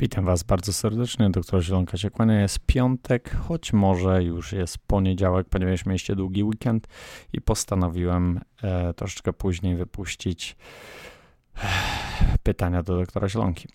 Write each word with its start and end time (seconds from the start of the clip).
Witam 0.00 0.24
Was 0.24 0.42
bardzo 0.42 0.72
serdecznie, 0.72 1.30
doktor 1.30 1.62
Zielonka 1.62 1.96
się 1.96 2.10
kłania. 2.10 2.40
Jest 2.40 2.58
piątek, 2.66 3.36
choć 3.36 3.72
może 3.72 4.24
już 4.24 4.52
jest 4.52 4.78
poniedziałek, 4.78 5.48
ponieważ 5.48 5.86
mieliście 5.86 6.16
długi 6.16 6.44
weekend 6.44 6.88
i 7.32 7.40
postanowiłem 7.40 8.40
e, 8.62 8.94
troszeczkę 8.94 9.32
później 9.32 9.76
wypuścić 9.76 10.56
e, 11.56 11.68
pytania 12.42 12.82
do 12.82 12.96
doktora 12.96 13.28
Zielonki. 13.28 13.68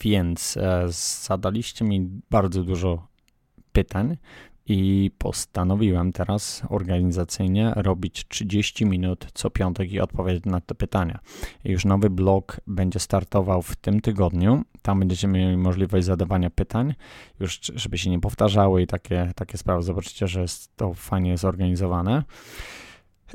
Więc 0.00 0.56
e, 0.56 0.84
zadaliście 1.26 1.84
mi 1.84 2.10
bardzo 2.30 2.64
dużo 2.64 3.06
pytań, 3.72 4.16
i 4.66 5.10
postanowiłem 5.18 6.12
teraz 6.12 6.62
organizacyjnie 6.68 7.72
robić 7.76 8.28
30 8.28 8.86
minut 8.86 9.26
co 9.34 9.50
piątek 9.50 9.92
i 9.92 10.00
odpowiedzieć 10.00 10.44
na 10.44 10.60
te 10.60 10.74
pytania. 10.74 11.18
Już 11.64 11.84
nowy 11.84 12.10
blog 12.10 12.60
będzie 12.66 12.98
startował 12.98 13.62
w 13.62 13.76
tym 13.76 14.00
tygodniu. 14.00 14.64
Tam 14.82 14.98
będziecie 14.98 15.28
mieli 15.28 15.56
możliwość 15.56 16.06
zadawania 16.06 16.50
pytań, 16.50 16.94
już 17.40 17.60
żeby 17.74 17.98
się 17.98 18.10
nie 18.10 18.20
powtarzały 18.20 18.82
i 18.82 18.86
takie, 18.86 19.32
takie 19.36 19.58
sprawy. 19.58 19.82
Zobaczycie, 19.82 20.28
że 20.28 20.40
jest 20.40 20.76
to 20.76 20.94
fajnie 20.94 21.38
zorganizowane. 21.38 22.22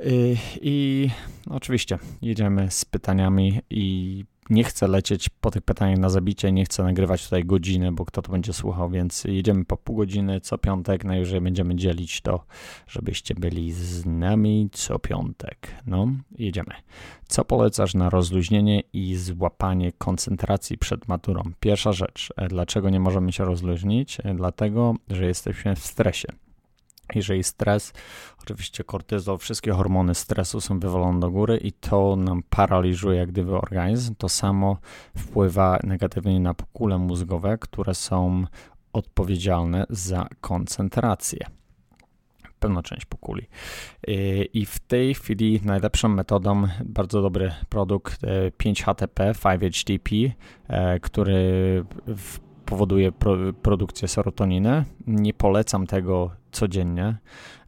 I, 0.05 0.37
i 0.61 1.09
oczywiście 1.49 1.99
jedziemy 2.21 2.71
z 2.71 2.85
pytaniami 2.85 3.61
i 3.69 4.25
nie 4.49 4.63
chcę 4.63 4.87
lecieć 4.87 5.29
po 5.29 5.51
tych 5.51 5.61
pytaniach 5.61 5.99
na 5.99 6.09
zabicie, 6.09 6.51
nie 6.51 6.65
chcę 6.65 6.83
nagrywać 6.83 7.23
tutaj 7.23 7.45
godziny, 7.45 7.91
bo 7.91 8.05
kto 8.05 8.21
to 8.21 8.31
będzie 8.31 8.53
słuchał, 8.53 8.89
więc 8.89 9.23
jedziemy 9.23 9.65
po 9.65 9.77
pół 9.77 9.95
godziny 9.95 10.41
co 10.41 10.57
piątek, 10.57 11.03
najwyżej 11.05 11.41
będziemy 11.41 11.75
dzielić 11.75 12.21
to, 12.21 12.45
żebyście 12.87 13.35
byli 13.35 13.71
z 13.71 14.05
nami 14.05 14.69
co 14.71 14.99
piątek. 14.99 15.75
No, 15.85 16.07
jedziemy. 16.37 16.73
Co 17.27 17.45
polecasz 17.45 17.93
na 17.93 18.09
rozluźnienie 18.09 18.83
i 18.93 19.15
złapanie 19.15 19.91
koncentracji 19.91 20.77
przed 20.77 21.07
maturą? 21.07 21.43
Pierwsza 21.59 21.93
rzecz, 21.93 22.33
dlaczego 22.49 22.89
nie 22.89 22.99
możemy 22.99 23.31
się 23.31 23.45
rozluźnić? 23.45 24.17
Dlatego, 24.35 24.95
że 25.09 25.25
jesteśmy 25.25 25.75
w 25.75 25.85
stresie. 25.85 26.27
Jeżeli 27.15 27.43
stres, 27.43 27.93
oczywiście 28.41 28.83
kortyzol, 28.83 29.37
wszystkie 29.37 29.71
hormony 29.71 30.15
stresu 30.15 30.61
są 30.61 30.79
wywalone 30.79 31.19
do 31.19 31.31
góry 31.31 31.57
i 31.57 31.71
to 31.71 32.15
nam 32.15 32.43
paraliżuje 32.49 33.19
jak 33.19 33.31
gdyby 33.31 33.57
organizm. 33.57 34.15
To 34.15 34.29
samo 34.29 34.77
wpływa 35.17 35.79
negatywnie 35.83 36.39
na 36.39 36.53
pokule 36.53 36.97
mózgowe, 36.97 37.57
które 37.57 37.93
są 37.95 38.45
odpowiedzialne 38.93 39.85
za 39.89 40.27
koncentrację. 40.41 41.45
Pewna 42.59 42.83
część 42.83 43.05
pokuli. 43.05 43.47
I 44.53 44.65
w 44.65 44.79
tej 44.79 45.13
chwili 45.13 45.61
najlepszą 45.65 46.09
metodą, 46.09 46.63
bardzo 46.85 47.21
dobry 47.21 47.51
produkt 47.69 48.21
5-HTP, 48.57 49.33
5-HTP, 49.33 50.31
e, 50.67 50.99
który 50.99 51.85
powoduje 52.69 53.11
pro, 53.11 53.37
produkcję 53.61 54.07
serotoniny. 54.07 54.85
Nie 55.07 55.33
polecam 55.33 55.87
tego 55.87 56.31
codziennie. 56.51 57.17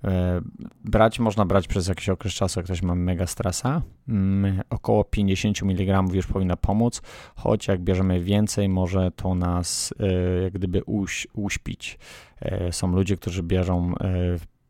E, 0.03 0.41
brać 0.85 1.19
można 1.19 1.45
brać 1.45 1.67
przez 1.67 1.87
jakiś 1.87 2.09
okres 2.09 2.33
czasu, 2.33 2.59
jak 2.59 2.65
ktoś 2.65 2.81
ma 2.81 2.95
mega 2.95 3.27
stresa. 3.27 3.81
Mm, 4.07 4.61
około 4.69 5.03
50 5.03 5.63
mg 5.63 6.03
już 6.13 6.27
powinna 6.27 6.57
pomóc, 6.57 7.01
choć 7.35 7.67
jak 7.67 7.81
bierzemy 7.81 8.19
więcej, 8.19 8.69
może 8.69 9.11
to 9.11 9.35
nas 9.35 9.93
e, 9.99 10.41
jak 10.41 10.53
gdyby 10.53 10.83
uś, 10.83 11.27
uśpić. 11.33 11.99
E, 12.41 12.71
są 12.71 12.95
ludzie, 12.95 13.17
którzy 13.17 13.43
bierzą 13.43 13.93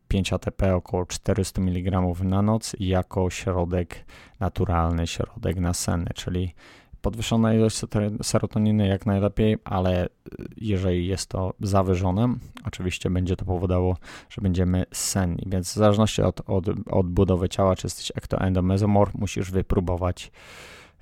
5 0.08 0.32
ATP 0.32 0.74
około 0.74 1.06
400 1.06 1.62
mg 1.62 2.02
na 2.24 2.42
noc 2.42 2.76
jako 2.80 3.30
środek 3.30 4.04
naturalny, 4.40 5.06
środek 5.06 5.56
nasenny, 5.56 6.10
czyli 6.14 6.54
podwyższona 7.02 7.54
ilość 7.54 7.80
serotoniny 8.22 8.86
jak 8.86 9.06
najlepiej, 9.06 9.56
ale 9.64 10.08
jeżeli 10.56 11.06
jest 11.06 11.26
to 11.26 11.54
zawyżone, 11.60 12.34
oczywiście 12.64 13.10
będzie 13.10 13.36
to 13.36 13.44
powodowało, 13.44 13.96
że 14.30 14.42
będziemy 14.42 14.84
senni. 14.92 15.44
Więc 15.46 15.72
w 15.72 15.74
zależności 15.74 16.22
od, 16.22 16.40
od, 16.46 16.66
od 16.90 17.06
budowy 17.08 17.48
ciała, 17.48 17.76
czy 17.76 17.86
jesteś 17.86 18.12
ektoendomezomorf, 18.14 19.14
musisz 19.14 19.50
wypróbować 19.50 20.32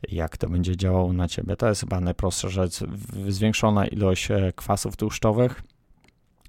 jak 0.09 0.37
to 0.37 0.49
będzie 0.49 0.77
działało 0.77 1.12
na 1.12 1.28
ciebie. 1.28 1.56
To 1.56 1.69
jest 1.69 1.81
chyba 1.81 2.00
najprostsza 2.00 2.49
rzecz. 2.49 2.75
Zwiększona 3.28 3.87
ilość 3.87 4.31
e, 4.31 4.53
kwasów 4.56 4.97
tłuszczowych. 4.97 5.62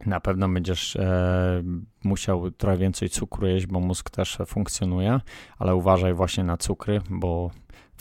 Na 0.05 0.19
pewno 0.19 0.49
będziesz 0.49 0.95
e, 0.95 1.63
musiał 2.03 2.51
trochę 2.51 2.77
więcej 2.77 3.09
cukru 3.09 3.47
jeść, 3.47 3.67
bo 3.67 3.79
mózg 3.79 4.09
też 4.09 4.37
funkcjonuje, 4.45 5.19
ale 5.59 5.75
uważaj 5.75 6.13
właśnie 6.13 6.43
na 6.43 6.57
cukry, 6.57 7.01
bo 7.09 7.51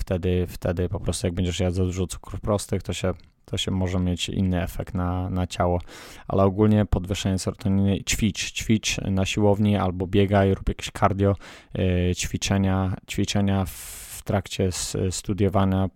wtedy, 0.00 0.47
wtedy 0.49 0.88
po 0.88 1.00
prostu 1.00 1.27
jak 1.27 1.34
będziesz 1.34 1.61
jadł 1.61 1.77
za 1.77 1.84
dużo 1.84 2.06
cukrów 2.06 2.41
prostych, 2.41 2.83
to 2.83 2.93
się, 2.93 3.15
to 3.44 3.56
się 3.56 3.71
może 3.71 3.99
mieć 3.99 4.28
inny 4.28 4.62
efekt 4.62 4.94
na, 4.94 5.31
na 5.31 5.47
ciało. 5.47 5.81
Ale 6.28 6.44
ogólnie 6.44 6.87
podwyższenie 6.87 7.38
serotoniny, 7.38 8.05
ćwicz, 8.05 8.53
ćwicz 8.53 8.99
na 8.99 9.27
siłowni 9.27 9.77
albo 9.77 10.06
biegaj, 10.06 10.55
rób 10.55 10.69
jakieś 10.69 10.91
cardio, 11.00 11.37
yy, 11.75 12.15
ćwiczenia, 12.15 12.97
ćwiczenia 13.10 13.65
w 13.66 14.22
trakcie 14.25 14.69
studiowania 15.10 15.89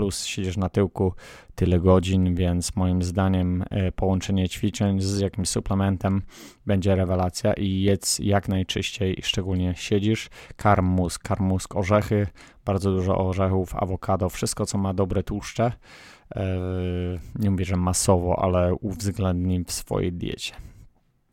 plus 0.00 0.24
siedzisz 0.24 0.56
na 0.56 0.68
tyłku 0.68 1.12
tyle 1.54 1.80
godzin, 1.80 2.34
więc 2.34 2.76
moim 2.76 3.02
zdaniem 3.02 3.64
e, 3.70 3.92
połączenie 3.92 4.48
ćwiczeń 4.48 5.00
z 5.00 5.20
jakimś 5.20 5.48
suplementem 5.48 6.22
będzie 6.66 6.96
rewelacja 6.96 7.52
i 7.52 7.80
jedz 7.80 8.18
jak 8.18 8.48
najczyściej, 8.48 9.16
szczególnie 9.22 9.74
siedzisz, 9.76 10.28
karm 10.56 10.86
mózg, 10.86 11.22
karm 11.22 11.44
mózg, 11.44 11.76
orzechy, 11.76 12.26
bardzo 12.64 12.92
dużo 12.92 13.28
orzechów, 13.28 13.74
awokado, 13.76 14.28
wszystko 14.28 14.66
co 14.66 14.78
ma 14.78 14.94
dobre 14.94 15.22
tłuszcze, 15.22 15.72
e, 16.36 16.46
nie 17.38 17.50
mówię, 17.50 17.64
że 17.64 17.76
masowo, 17.76 18.42
ale 18.42 18.74
uwzględnij 18.74 19.64
w 19.64 19.72
swojej 19.72 20.12
diecie. 20.12 20.69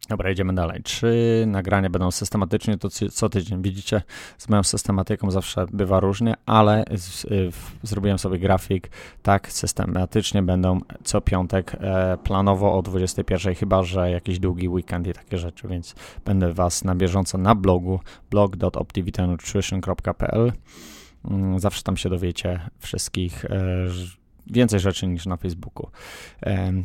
Dobra, 0.10 0.32
idziemy 0.32 0.54
dalej. 0.54 0.82
Czy 0.84 1.44
nagrania 1.48 1.90
będą 1.90 2.12
systematycznie 2.12 2.78
to 2.78 2.90
co 3.12 3.30
tydzień? 3.30 3.62
Widzicie, 3.62 4.02
z 4.38 4.50
moją 4.50 4.64
systematyką 4.64 5.32
zawsze 5.32 5.66
bywa 5.72 6.00
różnie, 6.00 6.34
ale 6.46 6.86
z, 6.96 7.26
y, 7.26 7.50
zrobiłem 7.84 8.20
sobie 8.20 8.40
grafik, 8.40 8.90
tak, 9.22 9.52
systematycznie 9.52 10.44
będą 10.44 10.80
co 11.04 11.22
piątek 11.22 11.76
e, 11.80 12.18
planowo 12.24 12.78
o 12.78 12.82
21, 12.82 13.56
chyba 13.56 13.84
że 13.84 14.12
jakiś 14.12 14.40
długi 14.40 14.70
weekend 14.70 15.08
i 15.08 15.14
takie 15.14 15.38
rzeczy, 15.38 15.68
więc 15.68 15.96
będę 16.26 16.54
Was 16.54 16.84
na 16.84 16.96
bieżąco 16.96 17.38
na 17.38 17.56
blogu 17.56 18.00
blog.optivitanutrition.pl 18.32 20.52
mm, 21.26 21.60
Zawsze 21.60 21.84
tam 21.84 21.98
się 21.98 22.10
dowiecie 22.10 22.60
wszystkich 22.80 23.46
e, 23.46 23.50
więcej 24.50 24.80
rzeczy 24.80 25.08
niż 25.08 25.26
na 25.26 25.38
Facebooku. 25.38 25.90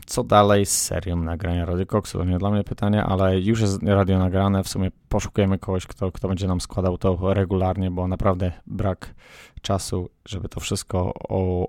Co 0.06 0.24
dalej 0.24 0.66
z 0.66 0.82
serią 0.82 1.16
nagrania 1.16 1.64
Radio 1.64 1.86
Coxu? 1.86 2.18
To 2.18 2.24
nie 2.24 2.38
dla 2.38 2.50
mnie 2.50 2.64
pytanie, 2.64 3.04
ale 3.04 3.40
już 3.40 3.60
jest 3.60 3.82
radio 3.82 4.18
nagrane. 4.18 4.64
W 4.64 4.68
sumie 4.68 4.90
poszukujemy 5.08 5.58
kogoś, 5.58 5.86
kto, 5.86 6.12
kto 6.12 6.28
będzie 6.28 6.48
nam 6.48 6.60
składał 6.60 6.98
to 6.98 7.34
regularnie, 7.34 7.90
bo 7.90 8.08
naprawdę 8.08 8.52
brak 8.66 9.14
czasu, 9.62 10.08
żeby 10.24 10.48
to 10.48 10.60
wszystko 10.60 11.12
o, 11.28 11.66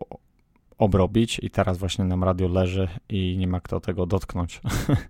obrobić 0.83 1.39
i 1.43 1.49
teraz 1.49 1.77
właśnie 1.77 2.05
nam 2.05 2.23
radio 2.23 2.47
leży 2.47 2.87
i 3.09 3.35
nie 3.37 3.47
ma 3.47 3.59
kto 3.59 3.79
tego 3.79 4.05
dotknąć. 4.05 4.61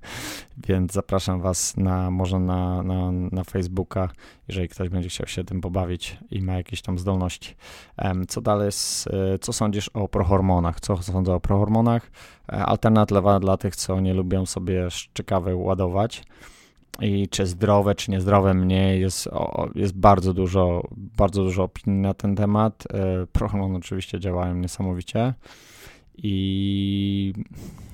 Więc 0.67 0.93
zapraszam 0.93 1.41
Was 1.41 1.77
na 1.77 2.11
może 2.11 2.39
na, 2.39 2.83
na, 2.83 3.11
na 3.11 3.43
Facebooka, 3.43 4.09
jeżeli 4.47 4.69
ktoś 4.69 4.89
będzie 4.89 5.09
chciał 5.09 5.27
się 5.27 5.43
tym 5.43 5.61
pobawić 5.61 6.17
i 6.31 6.41
ma 6.41 6.53
jakieś 6.53 6.81
tam 6.81 6.99
zdolności. 6.99 7.55
Co 8.27 8.41
dalej, 8.41 8.71
co 9.41 9.53
sądzisz 9.53 9.89
o 9.93 10.07
prohormonach? 10.07 10.79
Co 10.79 10.97
sądzę 10.97 11.33
o 11.33 11.39
prohormonach? 11.39 12.11
E, 12.51 12.65
alternatywa 12.65 13.39
dla 13.39 13.57
tych, 13.57 13.75
co 13.75 13.99
nie 13.99 14.13
lubią 14.13 14.45
sobie 14.45 14.91
szczekawy 14.91 15.55
ładować 15.55 16.23
i 17.01 17.27
czy 17.27 17.45
zdrowe, 17.45 17.95
czy 17.95 18.11
niezdrowe 18.11 18.53
mnie 18.53 18.97
jest, 18.97 19.29
jest 19.75 19.97
bardzo 19.97 20.33
dużo, 20.33 20.87
bardzo 20.91 21.43
dużo 21.43 21.63
opinii 21.63 21.99
na 21.99 22.13
ten 22.13 22.35
temat. 22.35 22.83
E, 22.93 23.27
Prochormony 23.27 23.77
oczywiście 23.77 24.19
działają 24.19 24.55
niesamowicie 24.55 25.33
i 26.17 27.33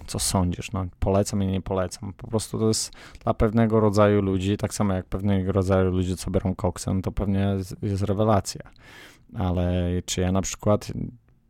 co 0.07 0.19
sądzisz? 0.19 0.71
No, 0.71 0.85
polecam 0.99 1.43
i 1.43 1.47
nie 1.47 1.61
polecam. 1.61 2.13
Po 2.17 2.27
prostu 2.27 2.59
to 2.59 2.67
jest 2.67 2.91
dla 3.23 3.33
pewnego 3.33 3.79
rodzaju 3.79 4.21
ludzi, 4.21 4.57
tak 4.57 4.73
samo 4.73 4.93
jak 4.93 5.05
pewnego 5.05 5.51
rodzaju 5.51 5.91
ludzi, 5.91 6.15
co 6.15 6.31
biorą 6.31 6.55
koksem, 6.55 7.01
to 7.01 7.11
pewnie 7.11 7.39
jest, 7.39 7.75
jest 7.81 8.03
rewelacja. 8.03 8.61
Ale 9.35 9.89
czy 10.05 10.21
ja 10.21 10.31
na 10.31 10.41
przykład 10.41 10.91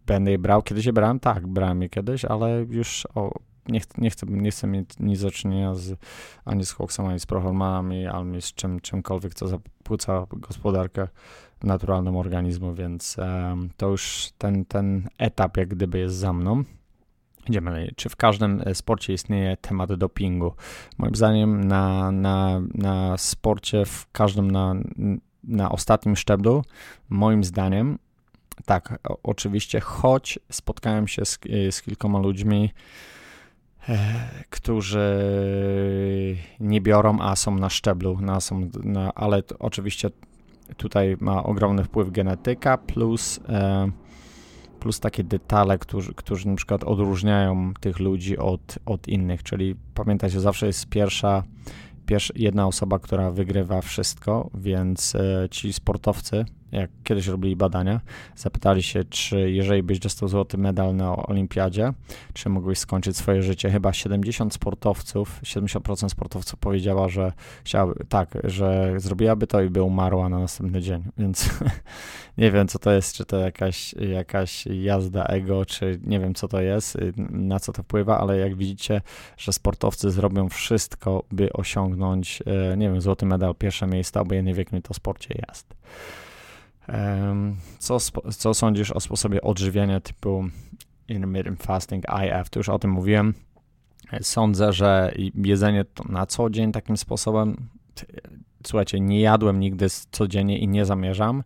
będę 0.06 0.31
je 0.31 0.39
brał? 0.39 0.62
Kiedyś 0.62 0.85
je 0.85 0.94
brałem? 0.94 1.19
Tak, 1.19 1.47
brałem 1.47 1.81
je 1.81 1.89
kiedyś, 1.89 2.25
ale 2.25 2.65
już 2.69 3.07
o, 3.15 3.31
nie, 3.69 3.81
nie, 3.98 4.10
chcę, 4.10 4.27
nie 4.30 4.51
chcę 4.51 4.68
mieć 4.68 4.89
nic 5.00 5.21
do 5.21 5.31
czynienia 5.31 5.75
z, 5.75 6.00
ani 6.45 6.66
z 6.66 6.74
koksem, 6.74 7.06
ani 7.06 7.19
z 7.19 7.25
prohormonami, 7.25 8.07
ani 8.07 8.42
z 8.42 8.54
czym, 8.54 8.80
czymkolwiek, 8.80 9.33
co 9.33 9.48
zapłuca 9.48 10.25
gospodarkę 10.31 11.07
naturalnym 11.63 12.16
organizmu, 12.16 12.74
więc 12.74 13.18
to 13.77 13.89
już 13.89 14.30
ten, 14.38 14.66
ten 14.66 15.10
etap 15.18 15.57
jak 15.57 15.68
gdyby 15.68 16.00
jest 16.00 16.16
za 16.16 16.33
mną. 16.33 16.63
Idziemy 17.50 17.71
dalej. 17.71 17.92
Czy 17.95 18.10
w 18.10 18.16
każdym 18.16 18.62
e, 18.66 18.75
sporcie 18.75 19.13
istnieje 19.13 19.57
temat 19.57 19.94
dopingu? 19.94 20.54
Moim 20.98 21.16
zdaniem 21.16 21.63
na, 21.63 22.12
na, 22.12 22.62
na 22.74 23.18
sporcie, 23.18 23.86
w 23.86 24.07
każdym 24.12 24.51
na, 24.51 24.75
na 25.44 25.71
ostatnim 25.71 26.16
szczeblu, 26.16 26.63
moim 27.10 27.44
zdaniem 27.44 27.98
tak, 28.66 29.00
oczywiście, 29.24 29.80
choć 29.80 30.39
spotkałem 30.51 31.07
się 31.07 31.25
z, 31.25 31.39
z 31.71 31.81
kilkoma 31.81 32.19
ludźmi, 32.19 32.69
e, 32.74 33.19
którzy 34.50 35.18
nie 36.59 36.81
biorą, 36.81 37.19
a 37.19 37.36
są 37.36 37.56
na 37.56 37.69
szczeblu, 37.69 38.21
na, 38.21 38.39
są 38.39 38.69
na, 38.83 39.13
ale 39.13 39.44
oczywiście 39.59 40.09
tutaj 40.77 41.18
ma 41.19 41.44
ogromny 41.44 41.83
wpływ 41.83 42.12
genetyka 42.12 42.77
plus, 42.77 43.39
e, 43.50 43.91
plus 44.80 45.00
takie 45.00 45.24
detale, 45.24 45.77
którzy, 45.77 46.13
którzy 46.13 46.47
na 46.47 46.56
przykład 46.56 46.83
odróżniają 46.83 47.74
tych 47.80 48.00
ludzi 48.00 48.38
od, 48.38 48.80
od 48.86 49.07
innych, 49.07 49.44
czyli 49.44 49.75
pamiętajcie, 49.94 50.39
zawsze 50.39 50.68
jest 50.68 50.89
pierwsza 50.89 51.44
pierwsza, 52.09 52.33
jedna 52.38 52.68
osoba, 52.68 53.00
która 53.00 53.31
wygrywa 53.31 53.81
wszystko, 53.81 54.50
więc 54.53 55.15
e, 55.15 55.47
ci 55.51 55.74
sportowcy, 55.74 56.45
jak 56.71 56.89
kiedyś 57.04 57.27
robili 57.27 57.56
badania, 57.56 58.01
zapytali 58.36 58.83
się, 58.83 59.04
czy 59.04 59.51
jeżeli 59.51 59.83
byś 59.83 60.00
dostał 60.00 60.30
złoty 60.30 60.57
medal 60.57 60.95
na 60.95 61.16
olimpiadzie, 61.16 61.94
czy 62.33 62.50
mógłbyś 62.50 62.80
skończyć 62.80 63.18
swoje 63.18 63.44
życie. 63.44 63.69
Chyba 63.69 63.94
70 63.94 64.54
sportowców, 64.54 65.42
70% 65.44 66.10
sportowców 66.10 66.60
powiedziała, 66.60 67.10
że 67.10 67.33
chciałaby, 67.63 68.06
tak, 68.10 68.38
że 68.44 68.94
zrobiłaby 68.98 69.48
to 69.48 69.62
i 69.62 69.69
by 69.69 69.83
umarła 69.83 70.30
na 70.30 70.39
następny 70.39 70.81
dzień, 70.81 71.04
więc 71.18 71.50
nie 72.38 72.51
wiem, 72.51 72.68
co 72.68 72.80
to 72.80 72.92
jest, 72.92 73.16
czy 73.16 73.25
to 73.25 73.38
jakaś, 73.38 73.94
jakaś 73.94 74.66
jazda 74.66 75.24
ego, 75.24 75.66
czy 75.66 76.00
nie 76.04 76.19
wiem, 76.19 76.33
co 76.33 76.48
to 76.48 76.62
jest, 76.62 76.98
na 77.30 77.60
co 77.60 77.74
to 77.74 77.83
wpływa, 77.83 78.19
ale 78.19 78.38
jak 78.38 78.56
widzicie, 78.56 79.01
że 79.38 79.54
sportowcy 79.54 80.12
zrobią 80.12 80.50
wszystko, 80.50 81.24
by 81.31 81.54
osiągnąć, 81.54 82.44
e, 82.45 82.77
nie 82.77 82.89
wiem, 82.89 83.01
złoty 83.01 83.25
medal, 83.25 83.56
pierwsze 83.56 83.88
miejsce, 83.88 84.21
obojętnie 84.21 84.54
w 84.54 84.57
jakim 84.57 84.81
to 84.81 84.94
sporcie 84.94 85.42
jest. 85.50 85.74
Co, 87.80 87.97
co 88.38 88.53
sądzisz 88.53 88.91
o 88.91 89.00
sposobie 89.00 89.41
odżywiania 89.41 90.00
typu 90.00 90.45
intermittent 91.07 91.63
fasting, 91.63 92.06
IF? 92.25 92.50
To 92.50 92.59
już 92.59 92.69
o 92.69 92.80
tym 92.80 92.91
mówiłem. 92.91 93.33
Sądzę, 94.21 94.74
że 94.74 95.13
jedzenie 95.36 95.86
na 96.09 96.25
co 96.25 96.50
dzień 96.50 96.71
takim 96.71 96.97
sposobem, 96.97 97.69
słuchajcie, 98.68 99.00
nie 99.00 99.21
jadłem 99.21 99.59
nigdy 99.59 99.88
codziennie 100.12 100.59
i 100.59 100.68
nie 100.68 100.86
zamierzam. 100.86 101.44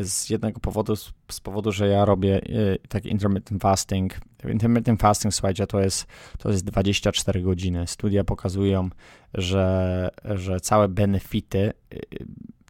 Z 0.00 0.30
jednego 0.30 0.60
powodu, 0.60 0.96
z 1.30 1.40
powodu, 1.42 1.72
że 1.72 1.88
ja 1.88 2.04
robię 2.04 2.40
y, 2.42 2.78
taki 2.88 3.10
intermittent 3.10 3.62
fasting. 3.62 4.20
Intermittent 4.48 5.00
fasting, 5.00 5.34
słuchajcie, 5.34 5.66
to 5.66 5.80
jest, 5.80 6.06
to 6.38 6.50
jest 6.50 6.64
24 6.64 7.42
godziny. 7.42 7.86
Studia 7.86 8.24
pokazują, 8.24 8.90
że, 9.34 10.08
że 10.24 10.60
całe 10.60 10.88
benefity 10.88 11.72
y, 11.94 12.00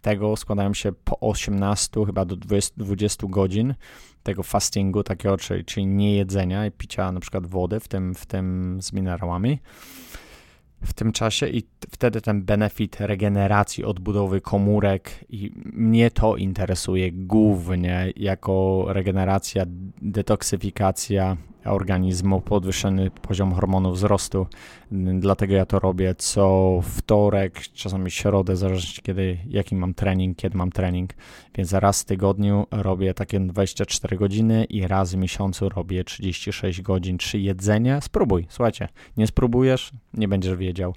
tego 0.04 0.36
składają 0.36 0.74
się 0.74 0.92
po 0.92 1.20
18 1.20 2.04
chyba 2.06 2.24
do 2.24 2.36
20, 2.36 2.74
20 2.76 3.26
godzin 3.30 3.74
tego 4.22 4.42
fastingu 4.42 5.02
takiego, 5.02 5.36
czyli, 5.36 5.64
czyli 5.64 5.86
nie 5.86 6.16
jedzenia 6.16 6.66
i 6.66 6.70
picia 6.70 7.12
na 7.12 7.20
przykład 7.20 7.46
wody, 7.46 7.80
w 7.80 7.88
tym, 7.88 8.14
w 8.14 8.26
tym 8.26 8.78
z 8.82 8.92
minerałami 8.92 9.58
w 10.82 10.92
tym 10.92 11.12
czasie 11.12 11.48
i 11.48 11.62
wtedy 11.90 12.20
ten 12.20 12.42
benefit 12.42 13.00
regeneracji, 13.00 13.84
odbudowy 13.84 14.40
komórek 14.40 15.24
i 15.28 15.52
mnie 15.72 16.10
to 16.10 16.36
interesuje 16.36 17.12
głównie 17.12 18.12
jako 18.16 18.84
regeneracja, 18.88 19.64
detoksyfikacja 20.02 21.36
organizmu, 21.64 22.40
podwyższony 22.40 23.10
poziom 23.10 23.54
hormonów 23.54 23.94
wzrostu. 23.94 24.46
Dlatego 25.18 25.54
ja 25.54 25.66
to 25.66 25.78
robię 25.78 26.14
co 26.14 26.80
wtorek, 26.82 27.60
czasami 27.60 28.10
środę, 28.10 28.56
zależy 28.56 29.02
kiedy, 29.02 29.38
jaki 29.48 29.76
mam 29.76 29.94
trening, 29.94 30.36
kiedy 30.36 30.58
mam 30.58 30.70
trening. 30.70 31.10
Więc 31.54 31.72
raz 31.72 32.02
w 32.02 32.04
tygodniu 32.04 32.66
robię 32.70 33.14
takie 33.14 33.40
24 33.40 34.16
godziny 34.16 34.64
i 34.64 34.86
raz 34.86 35.14
w 35.14 35.16
miesiącu 35.16 35.68
robię 35.68 36.04
36 36.04 36.82
godzin. 36.82 37.18
Czy 37.18 37.38
jedzenie? 37.38 37.98
Spróbuj. 38.02 38.46
Słuchajcie, 38.48 38.88
nie 39.16 39.26
spróbujesz, 39.26 39.92
nie 40.14 40.28
będziesz 40.28 40.56
wiedział 40.56 40.94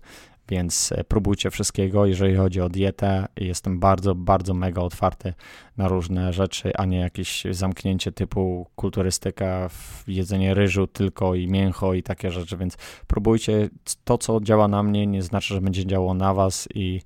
więc 0.50 0.92
e, 0.92 1.04
próbujcie 1.04 1.52
wszystkiego. 1.52 2.06
Jeżeli 2.06 2.36
chodzi 2.36 2.62
o 2.62 2.70
dietę, 2.70 3.28
jestem 3.38 3.80
bardzo, 3.80 4.16
bardzo 4.16 4.54
mega 4.54 4.82
otwarty 4.82 5.34
na 5.78 5.88
różne 5.88 6.34
rzeczy, 6.34 6.72
a 6.76 6.86
nie 6.86 7.00
jakieś 7.00 7.44
zamknięcie 7.52 8.12
typu 8.12 8.68
kulturystyka, 8.76 9.70
jedzenie 10.08 10.54
ryżu 10.54 10.88
tylko 10.88 11.36
i 11.36 11.48
mięcho 11.48 11.94
i 11.94 12.04
takie 12.04 12.32
rzeczy, 12.32 12.58
więc 12.58 12.78
próbujcie. 13.08 13.70
To, 14.04 14.18
co 14.18 14.40
działa 14.42 14.68
na 14.68 14.84
mnie, 14.84 15.08
nie 15.08 15.22
znaczy, 15.22 15.54
że 15.54 15.62
będzie 15.62 15.86
działało 15.86 16.14
na 16.14 16.34
was 16.34 16.68
i 16.76 17.02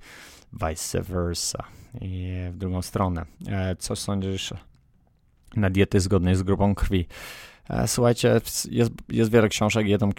vice 0.53 1.01
versa. 1.01 1.63
I 2.01 2.33
w 2.51 2.57
drugą 2.57 2.81
stronę. 2.81 3.25
E, 3.47 3.75
co 3.75 3.95
sądzisz 3.95 4.53
na 5.55 5.69
diety 5.69 5.99
zgodnej 5.99 6.35
z 6.35 6.43
grupą 6.43 6.75
krwi? 6.75 7.07
E, 7.71 7.87
słuchajcie, 7.87 8.41
jest, 8.71 9.09
jest 9.09 9.31
wiele 9.31 9.49
książek. 9.49 9.87
Jedną 9.87 10.09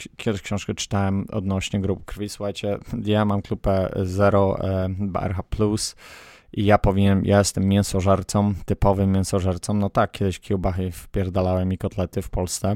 książkę 0.42 0.74
czytałem 0.74 1.26
odnośnie 1.32 1.80
grup 1.80 2.04
krwi. 2.04 2.28
Słuchajcie, 2.28 2.78
ja 3.04 3.24
mam 3.24 3.42
klubę 3.42 3.92
0 4.02 4.58
BRH+, 4.98 5.42
i 6.52 6.64
ja 6.64 6.78
powinien, 6.78 7.24
ja 7.24 7.38
jestem 7.38 7.64
mięsożercą, 7.64 8.54
typowym 8.64 9.12
mięsożercą. 9.12 9.74
No 9.74 9.90
tak, 9.90 10.12
kiedyś 10.12 10.40
kiełbachy 10.40 10.90
wpierdalałem 10.92 11.72
i 11.72 11.78
kotlety 11.78 12.22
w 12.22 12.30
Polsce. 12.30 12.74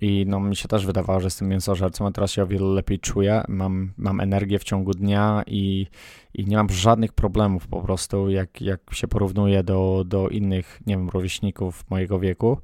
I 0.00 0.24
no, 0.28 0.40
mi 0.40 0.56
się 0.56 0.68
też 0.68 0.86
wydawało, 0.86 1.20
że 1.20 1.26
jestem 1.26 1.48
mięsożercą, 1.48 2.06
a 2.06 2.10
teraz 2.10 2.30
się 2.30 2.42
o 2.42 2.46
wiele 2.46 2.66
lepiej 2.66 2.98
czuję. 2.98 3.42
Mam, 3.48 3.92
mam 3.96 4.20
energię 4.20 4.58
w 4.58 4.64
ciągu 4.64 4.92
dnia 4.92 5.42
i, 5.46 5.86
i 6.34 6.46
nie 6.46 6.56
mam 6.56 6.70
żadnych 6.70 7.12
problemów 7.12 7.66
po 7.66 7.80
prostu, 7.80 8.30
jak, 8.30 8.60
jak 8.60 8.80
się 8.92 9.08
porównuję 9.08 9.62
do, 9.62 10.04
do 10.06 10.28
innych, 10.28 10.80
nie 10.86 10.96
wiem, 10.96 11.08
rówieśników 11.08 11.90
mojego 11.90 12.18
wieku. 12.18 12.58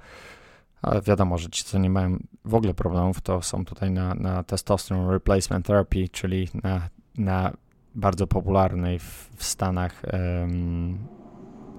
Ale 0.84 1.02
wiadomo, 1.02 1.38
że 1.38 1.48
ci, 1.48 1.64
co 1.64 1.78
nie 1.78 1.90
mają 1.90 2.18
w 2.44 2.54
ogóle 2.54 2.74
problemów, 2.74 3.20
to 3.20 3.42
są 3.42 3.64
tutaj 3.64 3.90
na, 3.90 4.14
na 4.14 4.42
testosterone 4.42 5.12
replacement 5.12 5.66
therapy, 5.66 6.08
czyli 6.08 6.48
na, 6.62 6.88
na 7.18 7.52
bardzo 7.94 8.26
popularnej 8.26 8.98
w, 8.98 9.30
w 9.36 9.44
Stanach 9.44 10.02
um, 10.12 10.98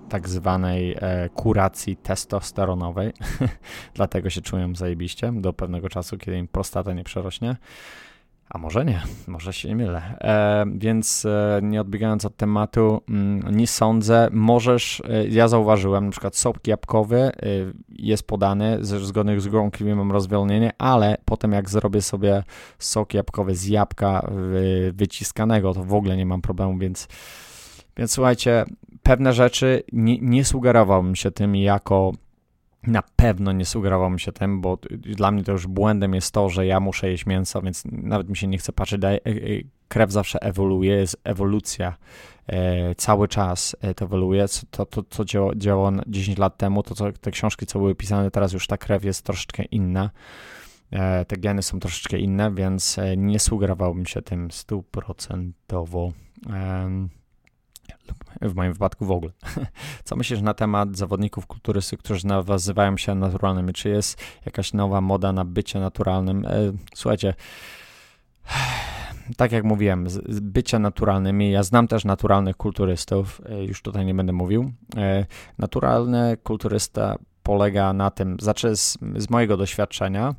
tak 0.10 0.30
zwanej 0.30 0.96
e, 1.00 1.30
kuracji 1.30 1.98
testosteronowej. 1.98 3.14
Dlatego 3.94 4.30
się 4.30 4.42
czują 4.42 4.76
zajebiście 4.76 5.32
do 5.32 5.54
pewnego 5.54 5.90
czasu, 5.90 6.18
kiedy 6.18 6.38
im 6.38 6.48
prostata 6.48 6.94
nie 6.94 7.04
przerośnie. 7.04 7.56
A 8.50 8.58
może 8.58 8.86
nie, 8.86 9.02
może 9.28 9.54
się 9.54 9.70
nie 9.70 9.76
mylę. 9.76 10.18
E, 10.22 10.66
więc 10.76 11.26
e, 11.26 11.60
nie 11.64 11.82
odbiegając 11.82 12.26
od 12.26 12.38
tematu, 12.38 13.02
mm, 13.10 13.56
nie 13.56 13.68
sądzę. 13.68 14.28
Możesz, 14.32 15.02
e, 15.10 15.28
ja 15.28 15.48
zauważyłem, 15.48 16.06
na 16.06 16.12
przykład 16.12 16.36
sok 16.36 16.68
jabłkowy 16.68 17.18
e, 17.18 17.32
jest 17.90 18.28
podany, 18.28 18.78
z, 18.82 19.02
zgodnych 19.02 19.42
z 19.42 19.48
grą 19.48 19.70
mam 19.96 20.12
rozwolnienie, 20.12 20.72
ale 20.78 21.18
potem 21.26 21.52
jak 21.52 21.70
zrobię 21.70 22.02
sobie 22.02 22.44
sok 22.80 23.14
jabłkowy 23.14 23.56
z 23.56 23.68
jabłka 23.68 24.32
wyciskanego, 24.94 25.74
to 25.74 25.84
w 25.84 25.94
ogóle 25.94 26.18
nie 26.18 26.26
mam 26.26 26.42
problemu, 26.42 26.78
więc, 26.78 27.08
więc 27.98 28.12
słuchajcie, 28.12 28.66
pewne 29.04 29.34
rzeczy 29.34 29.84
nie, 29.92 30.18
nie 30.18 30.46
sugerowałbym 30.46 31.16
się 31.16 31.32
tym 31.32 31.56
jako 31.56 32.12
na 32.88 33.04
pewno 33.16 33.52
nie 33.52 33.66
sugerowałbym 33.66 34.20
się 34.20 34.32
tym, 34.32 34.62
bo 34.62 34.78
dla 34.92 35.32
mnie 35.32 35.44
to 35.44 35.52
już 35.52 35.68
błędem 35.68 36.14
jest 36.14 36.32
to, 36.32 36.50
że 36.50 36.66
ja 36.66 36.80
muszę 36.80 37.10
jeść 37.10 37.26
mięso, 37.26 37.62
więc 37.62 37.84
nawet 37.92 38.30
mi 38.30 38.38
się 38.38 38.48
nie 38.48 38.58
chce 38.58 38.74
patrzeć. 38.74 39.04
E, 39.04 39.08
e, 39.08 39.22
krew 39.88 40.12
zawsze 40.12 40.42
ewoluuje, 40.42 40.96
jest 40.96 41.22
ewolucja 41.24 41.98
e, 42.48 42.96
cały 42.96 43.28
czas 43.28 43.76
to 43.96 44.06
ewoluuje. 44.06 44.46
To, 44.72 44.86
to, 44.86 45.04
co 45.10 45.26
działo, 45.26 45.56
działo 45.56 45.92
10 46.08 46.38
lat 46.38 46.58
temu, 46.58 46.84
to 46.84 46.96
co, 46.96 47.12
te 47.12 47.32
książki, 47.32 47.66
co 47.66 47.80
były 47.80 47.96
pisane, 47.96 48.32
teraz 48.32 48.54
już 48.54 48.68
ta 48.68 48.78
krew 48.78 49.06
jest 49.06 49.26
troszeczkę 49.26 49.64
inna. 49.64 50.10
Te 51.28 51.38
geny 51.38 51.64
są 51.64 51.80
troszeczkę 51.80 52.18
inne, 52.18 52.54
więc 52.54 52.98
nie 53.18 53.40
sugerowałbym 53.40 54.06
się 54.06 54.22
tym 54.22 54.52
stuprocentowo 54.52 56.12
w 58.42 58.56
moim 58.56 58.74
wypadku 58.74 59.06
w 59.06 59.12
ogóle. 59.12 59.32
Co 60.04 60.16
myślisz 60.16 60.42
na 60.42 60.54
temat 60.54 60.98
zawodników 60.98 61.48
kulturysty, 61.48 61.98
którzy 61.98 62.28
nazywają 62.28 62.98
się 62.98 63.16
naturalnymi? 63.16 63.74
Czy 63.74 63.90
jest 63.90 64.22
jakaś 64.46 64.74
nowa 64.74 65.02
moda 65.02 65.32
na 65.32 65.46
bycie 65.46 65.80
naturalnym? 65.80 66.46
E, 66.46 66.52
słuchajcie, 66.96 67.34
tak 69.38 69.52
jak 69.52 69.64
mówiłem, 69.64 70.08
bycie 70.42 70.80
naturalnymi. 70.80 71.52
Ja 71.52 71.64
znam 71.64 71.88
też 71.88 72.06
naturalnych 72.06 72.58
kulturystów, 72.58 73.42
e, 73.46 73.64
już 73.64 73.82
tutaj 73.82 74.06
nie 74.06 74.14
będę 74.14 74.34
mówił. 74.34 74.72
E, 74.98 75.26
naturalny 75.58 76.38
kulturysta 76.44 77.18
polega 77.44 77.94
na 77.94 78.12
tym, 78.12 78.38
znaczy 78.40 78.76
z, 78.76 78.98
z 79.16 79.30
mojego 79.30 79.58
doświadczenia, 79.58 80.36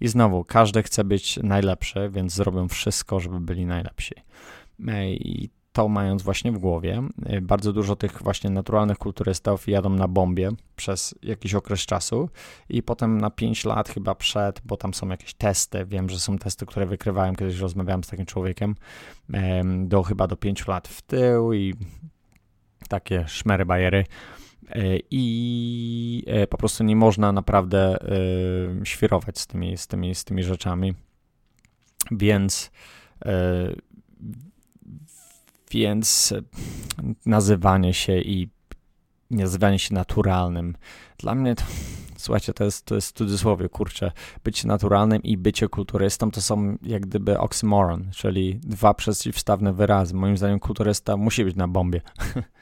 i 0.00 0.08
znowu, 0.08 0.44
każdy 0.44 0.82
chce 0.82 1.04
być 1.04 1.36
najlepszy, 1.42 2.10
więc 2.12 2.32
zrobią 2.32 2.68
wszystko, 2.68 3.20
żeby 3.20 3.40
byli 3.40 3.66
najlepsi. 3.66 4.14
I 5.10 5.50
to 5.72 5.88
mając 5.88 6.22
właśnie 6.22 6.52
w 6.52 6.58
głowie, 6.58 7.02
y, 7.32 7.40
bardzo 7.40 7.72
dużo 7.72 7.96
tych 7.96 8.22
właśnie 8.22 8.50
naturalnych 8.50 8.98
kulturystów 8.98 9.68
jadą 9.68 9.90
na 9.90 10.08
bombie 10.08 10.48
przez 10.76 11.14
jakiś 11.22 11.54
okres 11.54 11.80
czasu 11.80 12.28
i 12.68 12.82
potem 12.82 13.20
na 13.20 13.30
5 13.30 13.64
lat 13.64 13.88
chyba 13.88 14.14
przed, 14.14 14.60
bo 14.64 14.76
tam 14.76 14.94
są 14.94 15.08
jakieś 15.08 15.34
testy, 15.34 15.86
wiem, 15.86 16.08
że 16.08 16.18
są 16.18 16.38
testy, 16.38 16.66
które 16.66 16.86
wykrywałem, 16.86 17.36
kiedyś 17.36 17.58
rozmawiałem 17.58 18.04
z 18.04 18.08
takim 18.08 18.26
człowiekiem, 18.26 18.74
do 19.84 20.02
chyba 20.02 20.26
do 20.26 20.36
5 20.36 20.66
lat 20.66 20.88
w 20.88 21.02
tył 21.02 21.52
i 21.52 21.74
takie 22.88 23.24
szmery 23.28 23.66
bajery 23.66 24.04
i 25.10 26.24
po 26.50 26.58
prostu 26.58 26.84
nie 26.84 26.96
można 26.96 27.32
naprawdę 27.32 27.96
świrować 28.84 29.38
z 29.38 29.46
tymi, 29.46 29.76
z 29.76 29.86
tymi, 29.86 30.14
z 30.14 30.24
tymi 30.24 30.42
rzeczami. 30.42 30.94
Więc 32.10 32.70
więc 35.70 36.34
nazywanie 37.26 37.94
się 37.94 38.18
i 38.18 38.48
nazywanie 39.30 39.78
się 39.78 39.94
naturalnym. 39.94 40.76
Dla 41.18 41.34
mnie 41.34 41.54
to, 41.54 41.64
słuchajcie, 42.16 42.52
to 42.52 42.64
jest, 42.64 42.86
to 42.86 42.94
jest 42.94 43.08
w 43.08 43.12
cudzysłowie, 43.18 43.68
kurczę, 43.68 44.12
bycie 44.44 44.68
naturalnym 44.68 45.22
i 45.22 45.36
bycie 45.36 45.68
kulturystą 45.68 46.30
to 46.30 46.40
są 46.40 46.78
jak 46.82 47.06
gdyby 47.06 47.38
oksymoron, 47.38 48.10
czyli 48.10 48.60
dwa 48.62 48.94
przeciwstawne 48.94 49.72
wyrazy. 49.72 50.14
Moim 50.14 50.36
zdaniem 50.36 50.60
kulturysta 50.60 51.16
musi 51.16 51.44
być 51.44 51.56
na 51.56 51.68
bombie. 51.68 52.00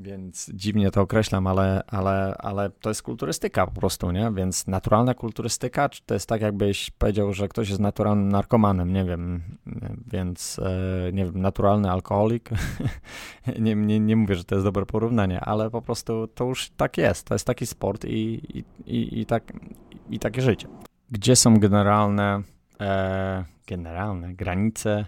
Więc 0.00 0.50
dziwnie 0.54 0.90
to 0.90 1.00
określam, 1.00 1.46
ale, 1.46 1.82
ale, 1.86 2.34
ale 2.38 2.70
to 2.70 2.90
jest 2.90 3.02
kulturystyka 3.02 3.66
po 3.66 3.80
prostu, 3.80 4.10
nie? 4.10 4.32
Więc 4.34 4.66
naturalna 4.66 5.14
kulturystyka, 5.14 5.88
czy 5.88 6.02
to 6.06 6.14
jest 6.14 6.28
tak, 6.28 6.40
jakbyś 6.40 6.90
powiedział, 6.90 7.32
że 7.32 7.48
ktoś 7.48 7.68
jest 7.68 7.80
naturalnym 7.80 8.28
narkomanem, 8.28 8.92
nie 8.92 9.04
wiem, 9.04 9.42
więc 10.12 10.58
e, 10.58 11.12
nie 11.12 11.24
wiem, 11.24 11.40
naturalny 11.40 11.90
alkoholik. 11.90 12.50
nie, 13.60 13.74
nie, 13.74 14.00
nie 14.00 14.16
mówię, 14.16 14.34
że 14.34 14.44
to 14.44 14.54
jest 14.54 14.66
dobre 14.66 14.86
porównanie, 14.86 15.40
ale 15.40 15.70
po 15.70 15.82
prostu 15.82 16.28
to 16.34 16.44
już 16.44 16.70
tak 16.70 16.98
jest. 16.98 17.26
To 17.26 17.34
jest 17.34 17.46
taki 17.46 17.66
sport 17.66 18.04
i, 18.04 18.40
i, 18.58 18.64
i, 18.86 19.20
i 19.20 19.26
tak, 19.26 19.52
i 20.10 20.18
takie 20.18 20.42
życie. 20.42 20.68
Gdzie 21.10 21.36
są 21.36 21.58
generalne, 21.58 22.42
e, 22.80 23.44
generalne 23.66 24.34
granice, 24.34 25.06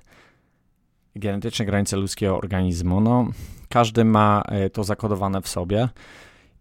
genetyczne 1.17 1.65
granice 1.65 1.97
ludzkiego 1.97 2.37
organizmu? 2.37 3.01
No, 3.01 3.29
każdy 3.71 4.05
ma 4.05 4.43
e, 4.49 4.71
to 4.71 4.85
zakodowane 4.85 5.43
w 5.43 5.49
sobie. 5.49 5.89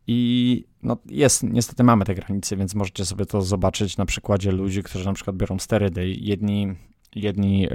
I 0.07 0.63
no 0.83 0.97
jest, 1.05 1.43
niestety 1.43 1.83
mamy 1.83 2.05
te 2.05 2.15
granice, 2.15 2.57
więc 2.57 2.75
możecie 2.75 3.05
sobie 3.05 3.25
to 3.25 3.41
zobaczyć 3.41 3.97
na 3.97 4.05
przykładzie 4.05 4.51
ludzi, 4.51 4.83
którzy 4.83 5.05
na 5.05 5.13
przykład 5.13 5.35
biorą 5.35 5.59
sterydy. 5.59 6.09
Jedni, 6.09 6.75
jedni 7.15 7.67
e, 7.67 7.71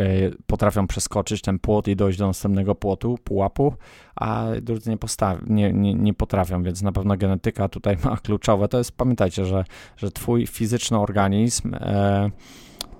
potrafią 0.47 0.87
przeskoczyć 0.87 1.43
ten 1.43 1.59
płot 1.59 1.88
i 1.88 1.97
dojść 1.97 2.19
do 2.19 2.26
następnego 2.26 2.75
płotu, 2.75 3.19
pułapu, 3.25 3.75
a 4.17 4.47
drudzy 4.62 4.91
nie, 4.91 4.97
postawi, 4.97 5.53
nie, 5.53 5.73
nie, 5.73 5.95
nie 5.95 6.14
potrafią, 6.14 6.62
więc 6.62 6.83
na 6.83 6.93
pewno 6.93 7.17
genetyka 7.17 7.69
tutaj 7.69 7.97
ma 8.05 8.17
kluczowe. 8.17 8.69
To 8.69 8.79
jest, 8.79 8.93
pamiętajcie, 8.93 9.47
że, 9.47 9.64
że 9.97 10.11
twój 10.11 10.47
fizyczny 10.47 10.99
organizm 10.99 11.75
e, 11.75 12.31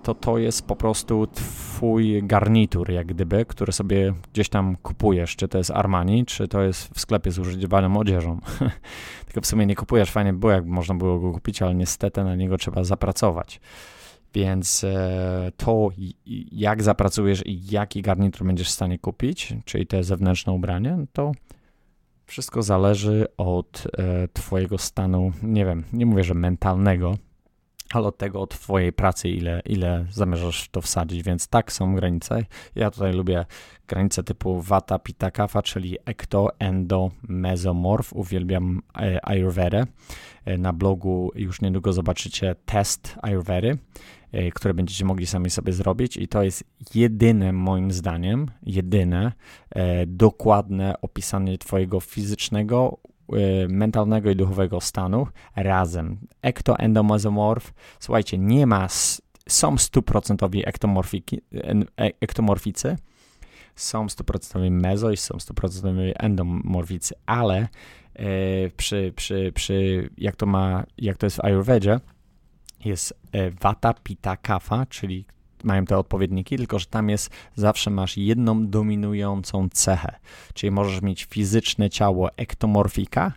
to 0.05 0.15
to 0.15 0.39
jest 0.39 0.67
po 0.67 0.77
prostu 0.77 1.27
twój 1.27 2.23
garnitur, 2.23 2.91
jak 2.91 3.07
gdyby, 3.07 3.45
który 3.45 3.73
sobie 3.73 4.15
gdzieś 4.33 4.49
tam 4.49 4.77
kupujesz, 4.77 5.37
czy 5.37 5.49
to 5.49 5.59
jest 5.59 5.71
Armani, 5.71 6.27
czy 6.27 6.49
to 6.49 6.63
jest 6.63 6.95
w 6.95 7.01
sklepie 7.01 7.31
z 7.31 7.39
używaną 7.39 7.99
odzieżą. 7.99 8.39
Tylko 9.27 9.41
w 9.41 9.47
sumie 9.47 9.67
nie 9.67 9.75
kupujesz, 9.75 10.11
fajnie 10.11 10.33
było, 10.33 10.53
jakby 10.53 10.71
można 10.71 10.95
było 10.95 11.19
go 11.19 11.33
kupić, 11.33 11.63
ale 11.63 11.75
niestety 11.75 12.25
na 12.25 12.37
niego 12.37 12.59
trzeba 12.59 12.85
zapracować. 12.85 13.61
Więc 14.35 14.85
e, 14.85 15.53
to, 15.57 15.91
jak 16.53 16.83
zapracujesz 16.83 17.47
i 17.47 17.71
jaki 17.71 18.03
garnitur 18.03 18.47
będziesz 18.47 18.69
w 18.69 18.71
stanie 18.73 18.99
kupić, 18.99 19.55
czyli 19.65 19.87
te 19.87 20.05
zewnętrzne 20.05 20.53
ubranie, 20.53 20.99
to 21.13 21.33
wszystko 22.27 22.63
zależy 22.63 23.27
od 23.37 23.87
e, 23.99 24.29
Twojego 24.29 24.79
stanu, 24.79 25.33
nie 25.43 25.65
wiem, 25.65 25.85
nie 25.93 26.07
mówię, 26.07 26.25
że 26.25 26.35
mentalnego, 26.35 27.17
ale 27.97 28.07
od 28.09 28.19
tego, 28.19 28.41
od 28.41 28.51
twojej 28.51 28.93
pracy, 28.93 29.29
ile, 29.29 29.63
ile 29.65 30.07
zamierzasz 30.11 30.69
to 30.69 30.81
wsadzić, 30.81 31.23
więc 31.23 31.49
tak 31.49 31.73
są 31.73 31.95
granice. 31.95 32.45
Ja 32.75 32.91
tutaj 32.91 33.13
lubię 33.13 33.45
granice 33.89 34.23
typu 34.23 34.61
Vata 34.63 34.99
Pitta 34.99 35.31
Kapha, 35.31 35.63
czyli 35.63 35.97
ekto, 36.05 36.49
endo, 36.59 37.11
mesomorf. 37.29 38.13
Uwielbiam 38.13 38.83
e, 38.99 39.29
Ayurvedę. 39.29 39.87
E, 40.45 40.59
na 40.59 40.73
blogu 40.73 41.31
już 41.35 41.61
niedługo 41.61 41.93
zobaczycie 41.93 42.55
test 42.65 43.17
Ayurvedy, 43.23 43.79
e, 44.33 44.51
które 44.51 44.75
będziecie 44.75 45.05
mogli 45.05 45.27
sami 45.27 45.51
sobie 45.51 45.73
zrobić 45.73 46.17
i 46.17 46.29
to 46.29 46.43
jest 46.43 46.65
jedyne, 46.95 47.53
moim 47.53 47.91
zdaniem, 47.93 48.47
jedyne 48.63 49.33
dokładne 50.07 51.01
opisanie 51.01 51.59
twojego 51.59 52.01
fizycznego, 52.01 52.99
mentalnego 53.69 54.31
i 54.31 54.37
duchowego 54.37 54.81
stanu 54.81 55.27
razem. 55.57 56.19
Ektoendomozomorf, 56.43 57.73
słuchajcie, 58.01 58.39
nie 58.39 58.67
ma, 58.67 58.89
są 59.49 59.79
stuprocentowi 59.79 60.65
e, 60.67 60.71
ektomorficy, 62.21 62.97
są 63.75 64.09
stuprocentowi 64.09 64.71
mezo 64.71 65.11
i 65.11 65.17
są 65.17 65.39
stuprocentowi 65.39 66.13
endomorficy, 66.17 67.15
ale 67.27 67.69
e, 68.15 68.71
przy, 68.77 69.13
przy, 69.17 69.53
przy, 69.55 70.09
jak 70.19 70.37
to 70.37 70.47
ma, 70.47 70.85
jak 70.99 71.17
to 71.17 71.27
jest 71.27 71.37
w 71.37 71.45
Ayurvedzie, 71.45 72.01
jest 72.85 73.15
e, 73.33 73.51
Vata, 73.51 73.95
Pitta, 73.95 74.37
Kapha, 74.37 74.87
czyli 74.87 75.27
mają 75.65 75.85
te 75.85 75.99
odpowiedniki, 75.99 76.57
tylko 76.57 76.79
że 76.79 76.87
tam 76.87 77.09
jest 77.09 77.31
zawsze 77.55 77.91
masz 77.91 78.17
jedną 78.17 78.67
dominującą 78.67 79.69
cechę. 79.69 80.15
Czyli 80.55 80.71
możesz 80.71 81.03
mieć 81.03 81.25
fizyczne 81.25 81.91
ciało 81.91 82.31
ektomorfika, 82.37 83.33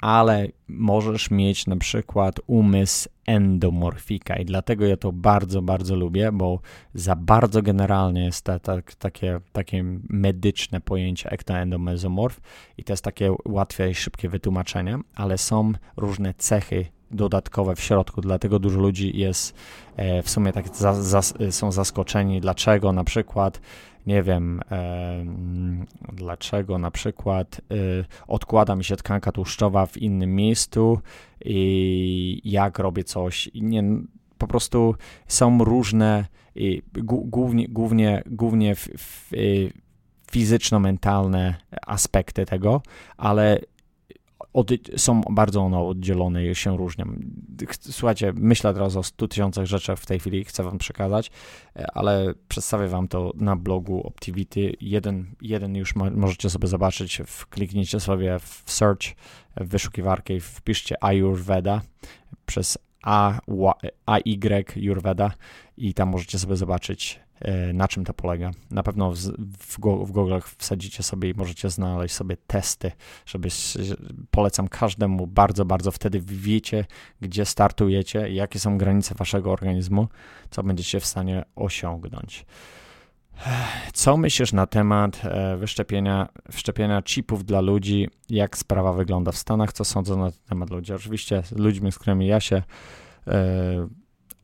ale 0.00 0.48
możesz 0.68 1.30
mieć 1.30 1.66
na 1.66 1.76
przykład 1.76 2.40
umysł 2.46 3.08
endomorfika 3.26 4.36
i 4.36 4.44
dlatego 4.44 4.86
ja 4.86 4.96
to 4.96 5.12
bardzo, 5.12 5.62
bardzo 5.62 5.96
lubię, 5.96 6.32
bo 6.32 6.60
za 6.94 7.16
bardzo 7.16 7.62
generalnie 7.62 8.24
jest 8.24 8.44
ta, 8.44 8.58
ta, 8.58 8.76
takie, 8.98 9.40
takie 9.52 9.84
medyczne 10.08 10.80
pojęcie 10.80 11.30
ektoendomezomorf 11.30 12.40
i 12.78 12.84
to 12.84 12.92
jest 12.92 13.04
takie 13.04 13.34
łatwe 13.44 13.90
i 13.90 13.94
szybkie 13.94 14.28
wytłumaczenie, 14.28 14.98
ale 15.14 15.38
są 15.38 15.72
różne 15.96 16.34
cechy 16.34 16.86
dodatkowe 17.10 17.76
w 17.76 17.80
środku, 17.80 18.20
dlatego 18.20 18.58
dużo 18.58 18.80
ludzi 18.80 19.18
jest 19.18 19.54
e, 19.96 20.22
w 20.22 20.30
sumie 20.30 20.52
tak 20.52 20.76
za, 20.76 20.94
za, 20.94 21.22
są 21.50 21.72
zaskoczeni, 21.72 22.40
dlaczego 22.40 22.92
na 22.92 23.04
przykład 23.04 23.60
nie 24.06 24.22
wiem, 24.22 24.60
e, 24.70 25.24
dlaczego 26.12 26.78
na 26.78 26.90
przykład 26.90 27.60
e, 27.70 27.74
odkłada 28.26 28.76
mi 28.76 28.84
się 28.84 28.96
tkanka 28.96 29.32
tłuszczowa 29.32 29.86
w 29.86 29.96
innym 29.96 30.34
miejscu 30.34 30.98
i 31.44 32.40
jak 32.44 32.78
robię 32.78 33.04
coś. 33.04 33.50
Nie, 33.54 33.84
po 34.38 34.46
prostu 34.46 34.94
są 35.26 35.64
różne, 35.64 36.24
głównie, 37.04 37.68
głównie, 37.68 38.22
głównie 38.26 38.74
w, 38.74 38.88
w, 38.98 39.30
fizyczno-mentalne 40.30 41.54
aspekty 41.86 42.46
tego, 42.46 42.82
ale 43.16 43.60
od, 44.52 44.70
są 44.96 45.20
bardzo 45.20 45.60
one 45.60 45.78
oddzielone 45.78 46.46
i 46.46 46.54
się 46.54 46.76
różnią. 46.76 47.04
Słuchajcie, 47.80 48.32
myślę 48.36 48.74
teraz 48.74 48.96
o 48.96 49.02
100 49.02 49.28
tysiącach 49.28 49.66
rzeczy 49.66 49.96
w 49.96 50.06
tej 50.06 50.18
chwili, 50.18 50.44
chcę 50.44 50.62
wam 50.62 50.78
przekazać, 50.78 51.30
e, 51.76 51.86
ale 51.94 52.34
przedstawię 52.48 52.88
wam 52.88 53.08
to 53.08 53.32
na 53.34 53.56
blogu 53.56 54.06
Optivity. 54.06 54.72
Jeden, 54.80 55.26
jeden 55.40 55.76
już 55.76 55.96
ma, 55.96 56.10
możecie 56.10 56.50
sobie 56.50 56.68
zobaczyć, 56.68 57.22
kliknijcie 57.50 58.00
sobie 58.00 58.38
w 58.38 58.62
search, 58.66 59.02
w 59.56 59.68
wyszukiwarkę 59.68 60.34
i 60.34 60.40
wpiszcie 60.40 61.04
Ayurveda 61.04 61.80
przez 62.46 62.78
A, 63.02 63.40
A, 64.06 64.18
Y, 64.18 64.76
Ayurveda 64.76 65.30
i 65.76 65.94
tam 65.94 66.08
możecie 66.08 66.38
sobie 66.38 66.56
zobaczyć 66.56 67.20
na 67.74 67.88
czym 67.88 68.04
to 68.04 68.14
polega. 68.14 68.50
Na 68.70 68.82
pewno 68.82 69.12
w, 69.12 69.16
w, 69.58 69.78
Google'ach 70.12 70.42
wsadzicie 70.58 71.02
sobie 71.02 71.30
i 71.30 71.34
możecie 71.34 71.70
znaleźć 71.70 72.14
sobie 72.14 72.36
testy, 72.46 72.92
żeby 73.26 73.48
polecam 74.30 74.68
każdemu 74.68 75.26
bardzo, 75.26 75.64
bardzo 75.64 75.90
wtedy 75.90 76.20
wiecie, 76.20 76.84
gdzie 77.20 77.44
startujecie, 77.44 78.30
jakie 78.30 78.58
są 78.58 78.78
granice 78.78 79.14
waszego 79.14 79.52
organizmu, 79.52 80.08
co 80.50 80.62
będziecie 80.62 81.00
w 81.00 81.06
stanie 81.06 81.44
osiągnąć. 81.56 82.46
Co 83.92 84.16
myślisz 84.16 84.52
na 84.52 84.66
temat 84.66 85.20
e, 85.24 85.56
wyszczepienia, 85.56 86.28
wszczepienia 86.52 87.02
chipów 87.02 87.44
dla 87.44 87.60
ludzi? 87.60 88.08
Jak 88.30 88.58
sprawa 88.58 88.92
wygląda 88.92 89.32
w 89.32 89.36
Stanach? 89.36 89.72
Co 89.72 89.84
sądzą 89.84 90.18
na 90.18 90.30
ten 90.30 90.40
temat 90.48 90.70
ludzie? 90.70 90.94
Oczywiście 90.94 91.42
z 91.42 91.52
ludźmi, 91.52 91.92
z 91.92 91.98
którymi 91.98 92.26
ja 92.26 92.40
się 92.40 92.62
e, 93.26 93.88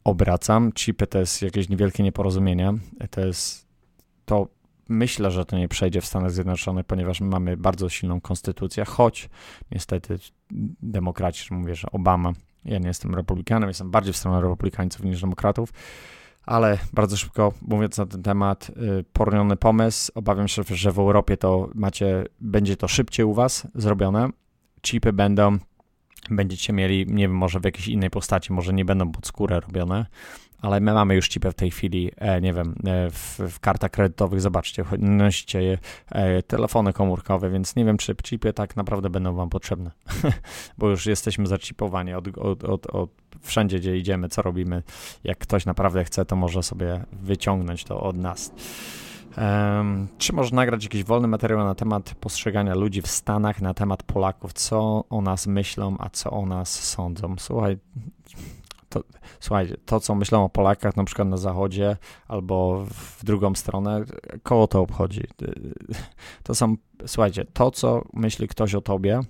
obracam. 0.04 0.72
Chipy 0.72 1.06
to 1.06 1.18
jest 1.18 1.42
jakieś 1.42 1.68
niewielkie 1.68 2.02
nieporozumienie. 2.02 2.74
To 3.10 3.20
jest 3.20 3.66
to. 4.24 4.48
Myślę, 4.88 5.30
że 5.30 5.44
to 5.44 5.58
nie 5.58 5.68
przejdzie 5.68 6.00
w 6.00 6.06
Stanach 6.06 6.30
Zjednoczonych, 6.30 6.86
ponieważ 6.86 7.20
mamy 7.20 7.56
bardzo 7.56 7.88
silną 7.88 8.20
konstytucję, 8.20 8.84
choć 8.84 9.28
niestety 9.70 10.18
demokraci, 10.82 11.54
mówię, 11.54 11.74
że 11.74 11.90
Obama, 11.92 12.32
ja 12.64 12.78
nie 12.78 12.88
jestem 12.88 13.14
republikanem, 13.14 13.68
jestem 13.68 13.90
bardziej 13.90 14.12
w 14.12 14.16
stronę 14.16 14.40
republikańców 14.40 15.04
niż 15.04 15.20
demokratów, 15.20 15.72
ale 16.46 16.78
bardzo 16.92 17.16
szybko 17.16 17.52
mówiąc 17.62 17.98
na 17.98 18.06
ten 18.06 18.22
temat, 18.22 18.70
y, 19.00 19.04
poroniony 19.12 19.56
pomysł. 19.56 20.12
Obawiam 20.14 20.48
się, 20.48 20.62
że 20.66 20.92
w 20.92 20.98
Europie 20.98 21.36
to 21.36 21.68
macie, 21.74 22.24
będzie 22.40 22.76
to 22.76 22.88
szybciej 22.88 23.26
u 23.26 23.34
was 23.34 23.66
zrobione. 23.74 24.28
Chipy 24.82 25.12
będą 25.12 25.58
będziecie 26.30 26.72
mieli, 26.72 27.06
nie 27.08 27.28
wiem, 27.28 27.36
może 27.36 27.60
w 27.60 27.64
jakiejś 27.64 27.88
innej 27.88 28.10
postaci, 28.10 28.52
może 28.52 28.72
nie 28.72 28.84
będą 28.84 29.12
pod 29.12 29.26
skórę 29.26 29.60
robione, 29.60 30.06
ale 30.64 30.80
my 30.80 30.92
mamy 30.92 31.14
już 31.14 31.28
chipy 31.28 31.50
w 31.50 31.54
tej 31.54 31.70
chwili, 31.70 32.10
e, 32.16 32.40
nie 32.40 32.52
wiem, 32.52 32.74
e, 32.86 33.10
w, 33.10 33.38
w, 33.50 33.60
kartach 33.60 33.90
kredytowych, 33.90 34.40
zobaczcie, 34.40 34.84
nosicie 34.98 35.78
e, 36.10 36.42
telefony 36.42 36.92
komórkowe, 36.92 37.50
więc 37.50 37.76
nie 37.76 37.84
wiem, 37.84 37.96
czy 37.96 38.14
chipy 38.14 38.52
tak 38.52 38.76
naprawdę 38.76 39.10
będą 39.10 39.34
wam 39.34 39.50
potrzebne, 39.50 39.90
bo 40.78 40.88
już 40.88 41.06
jesteśmy 41.06 41.46
zaczipowani 41.46 42.14
od, 42.14 42.38
od, 42.38 42.64
od, 42.64 42.86
od 42.86 43.10
wszędzie, 43.40 43.78
gdzie 43.78 43.96
idziemy, 43.96 44.28
co 44.28 44.42
robimy. 44.42 44.82
Jak 45.24 45.38
ktoś 45.38 45.66
naprawdę 45.66 46.04
chce, 46.04 46.24
to 46.24 46.36
może 46.36 46.62
sobie 46.62 47.04
wyciągnąć 47.12 47.84
to 47.84 48.00
od 48.00 48.16
nas. 48.16 48.52
Czy 50.18 50.32
może 50.32 50.54
nagrać 50.54 50.84
jakiś 50.84 51.04
wolny 51.04 51.28
materiał 51.28 51.58
na 51.58 51.74
temat 51.74 52.14
postrzegania 52.14 52.74
ludzi 52.74 53.02
w 53.02 53.06
Stanach, 53.06 53.60
na 53.60 53.74
temat 53.74 54.02
Polaków, 54.02 54.52
co 54.52 55.04
o 55.10 55.20
nas 55.20 55.46
myślą, 55.46 55.96
a 55.98 56.10
co 56.10 56.30
o 56.30 56.46
nas 56.46 56.84
sądzą? 56.84 57.34
Słuchaj, 57.38 57.78
to, 58.88 59.02
słuchajcie, 59.40 59.76
to 59.86 60.00
co 60.00 60.14
myślą 60.14 60.44
o 60.44 60.48
Polakach 60.48 60.96
na 60.96 61.04
przykład 61.04 61.28
na 61.28 61.36
zachodzie 61.36 61.96
albo 62.28 62.84
w 62.84 63.24
drugą 63.24 63.54
stronę, 63.54 64.04
koło 64.42 64.66
to 64.66 64.80
obchodzi. 64.80 65.22
To 66.42 66.54
są, 66.54 66.76
słuchajcie, 67.06 67.44
to 67.44 67.70
co 67.70 68.04
myśli 68.12 68.48
ktoś 68.48 68.74
o 68.74 68.80
tobie, 68.80 69.20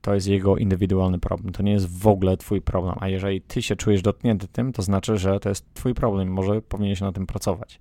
to 0.00 0.14
jest 0.14 0.26
jego 0.26 0.56
indywidualny 0.56 1.18
problem. 1.18 1.52
To 1.52 1.62
nie 1.62 1.72
jest 1.72 1.98
w 1.98 2.06
ogóle 2.06 2.36
twój 2.36 2.60
problem. 2.60 2.94
A 3.00 3.08
jeżeli 3.08 3.40
ty 3.40 3.62
się 3.62 3.76
czujesz 3.76 4.02
dotknięty 4.02 4.48
tym, 4.48 4.72
to 4.72 4.82
znaczy, 4.82 5.18
że 5.18 5.40
to 5.40 5.48
jest 5.48 5.74
twój 5.74 5.94
problem. 5.94 6.28
Może 6.28 6.62
powinieneś 6.62 7.00
na 7.00 7.12
tym 7.12 7.26
pracować. 7.26 7.80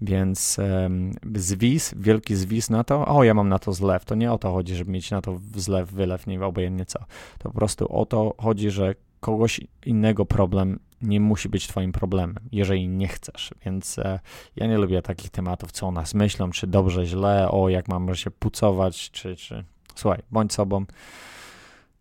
Więc 0.00 0.58
um, 0.58 1.12
zwis, 1.34 1.94
wielki 1.96 2.36
zwis 2.36 2.70
na 2.70 2.84
to, 2.84 3.06
o 3.06 3.24
ja 3.24 3.34
mam 3.34 3.48
na 3.48 3.58
to 3.58 3.72
zlew. 3.72 4.04
To 4.04 4.14
nie 4.14 4.32
o 4.32 4.38
to 4.38 4.52
chodzi, 4.52 4.74
żeby 4.74 4.90
mieć 4.90 5.10
na 5.10 5.20
to 5.20 5.38
zlew, 5.54 5.92
wylew, 5.92 6.26
nie 6.26 6.44
obojętnie 6.44 6.86
co. 6.86 6.98
To 7.38 7.48
po 7.48 7.54
prostu 7.54 7.96
o 7.96 8.06
to 8.06 8.34
chodzi, 8.38 8.70
że 8.70 8.94
kogoś 9.20 9.60
innego 9.86 10.26
problem 10.26 10.78
nie 11.02 11.20
musi 11.20 11.48
być 11.48 11.66
twoim 11.66 11.92
problemem, 11.92 12.34
jeżeli 12.52 12.88
nie 12.88 13.08
chcesz. 13.08 13.54
Więc 13.64 13.98
e, 13.98 14.20
ja 14.56 14.66
nie 14.66 14.78
lubię 14.78 15.02
takich 15.02 15.30
tematów, 15.30 15.72
co 15.72 15.86
o 15.86 15.92
nas 15.92 16.14
myślą, 16.14 16.50
czy 16.50 16.66
dobrze, 16.66 17.06
źle, 17.06 17.50
o 17.50 17.68
jak 17.68 17.88
mamy 17.88 18.16
się 18.16 18.30
pucować, 18.30 19.10
czy, 19.10 19.36
czy... 19.36 19.64
Słuchaj, 19.94 20.22
bądź 20.30 20.52
sobą, 20.52 20.84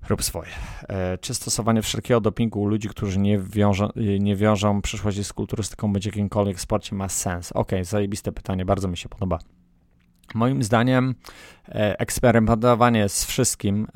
rób 0.10 0.24
swoje. 0.24 0.50
E, 0.90 1.18
czy 1.18 1.34
stosowanie 1.34 1.82
wszelkiego 1.82 2.22
dopingu 2.22 2.62
u 2.62 2.66
ludzi, 2.66 2.90
którzy 2.90 3.20
nie 3.20 3.40
wiążą, 3.40 3.90
nie 4.20 4.36
wiążą 4.36 4.82
przyszłości 4.82 5.24
z 5.24 5.34
kulturystyką 5.34 5.94
bądź 5.94 6.06
jakimkolwiek 6.06 6.60
sporcie 6.60 6.96
ma 6.96 7.10
sens? 7.10 7.52
Ok, 7.52 7.72
zajebiste 7.82 8.32
pytanie, 8.32 8.66
bardzo 8.66 8.88
mi 8.88 8.98
się 8.98 9.10
podoba. 9.10 9.40
Moim 10.34 10.64
zdaniem 10.64 11.16
e, 11.68 12.00
eksperymentowanie 12.00 13.10
z 13.10 13.26
wszystkim 13.26 13.84
e, 13.84 13.88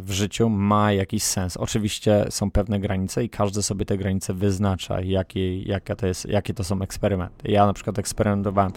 w 0.00 0.08
życiu 0.08 0.48
ma 0.48 0.92
jakiś 0.92 1.22
sens. 1.22 1.56
Oczywiście 1.56 2.26
są 2.30 2.50
pewne 2.50 2.80
granice 2.80 3.24
i 3.24 3.28
każdy 3.28 3.62
sobie 3.62 3.84
te 3.84 3.98
granice 3.98 4.34
wyznacza, 4.34 5.00
jakie, 5.00 5.94
to 5.96 6.06
jest, 6.06 6.28
jakie 6.28 6.54
to 6.54 6.64
są 6.64 6.82
eksperymenty. 6.82 7.50
Ja 7.50 7.66
na 7.66 7.72
przykład 7.72 7.98
eksperymentowałem 7.98 8.72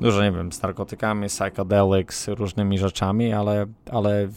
dużo, 0.00 0.22
nie 0.22 0.32
wiem, 0.32 0.52
z 0.52 0.62
narkotykami, 0.62 1.28
psychedelics, 1.28 2.28
różnymi 2.28 2.78
rzeczami, 2.78 3.32
ale, 3.32 3.66
ale 3.90 4.28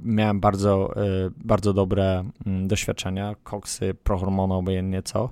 miałem 0.00 0.40
bardzo, 0.40 0.96
e, 0.96 1.30
bardzo 1.44 1.72
dobre 1.72 2.24
mm, 2.46 2.68
doświadczenia, 2.68 3.34
koksy, 3.42 3.94
prohormony, 3.94 4.54
obojętnie 4.54 5.02
co, 5.02 5.30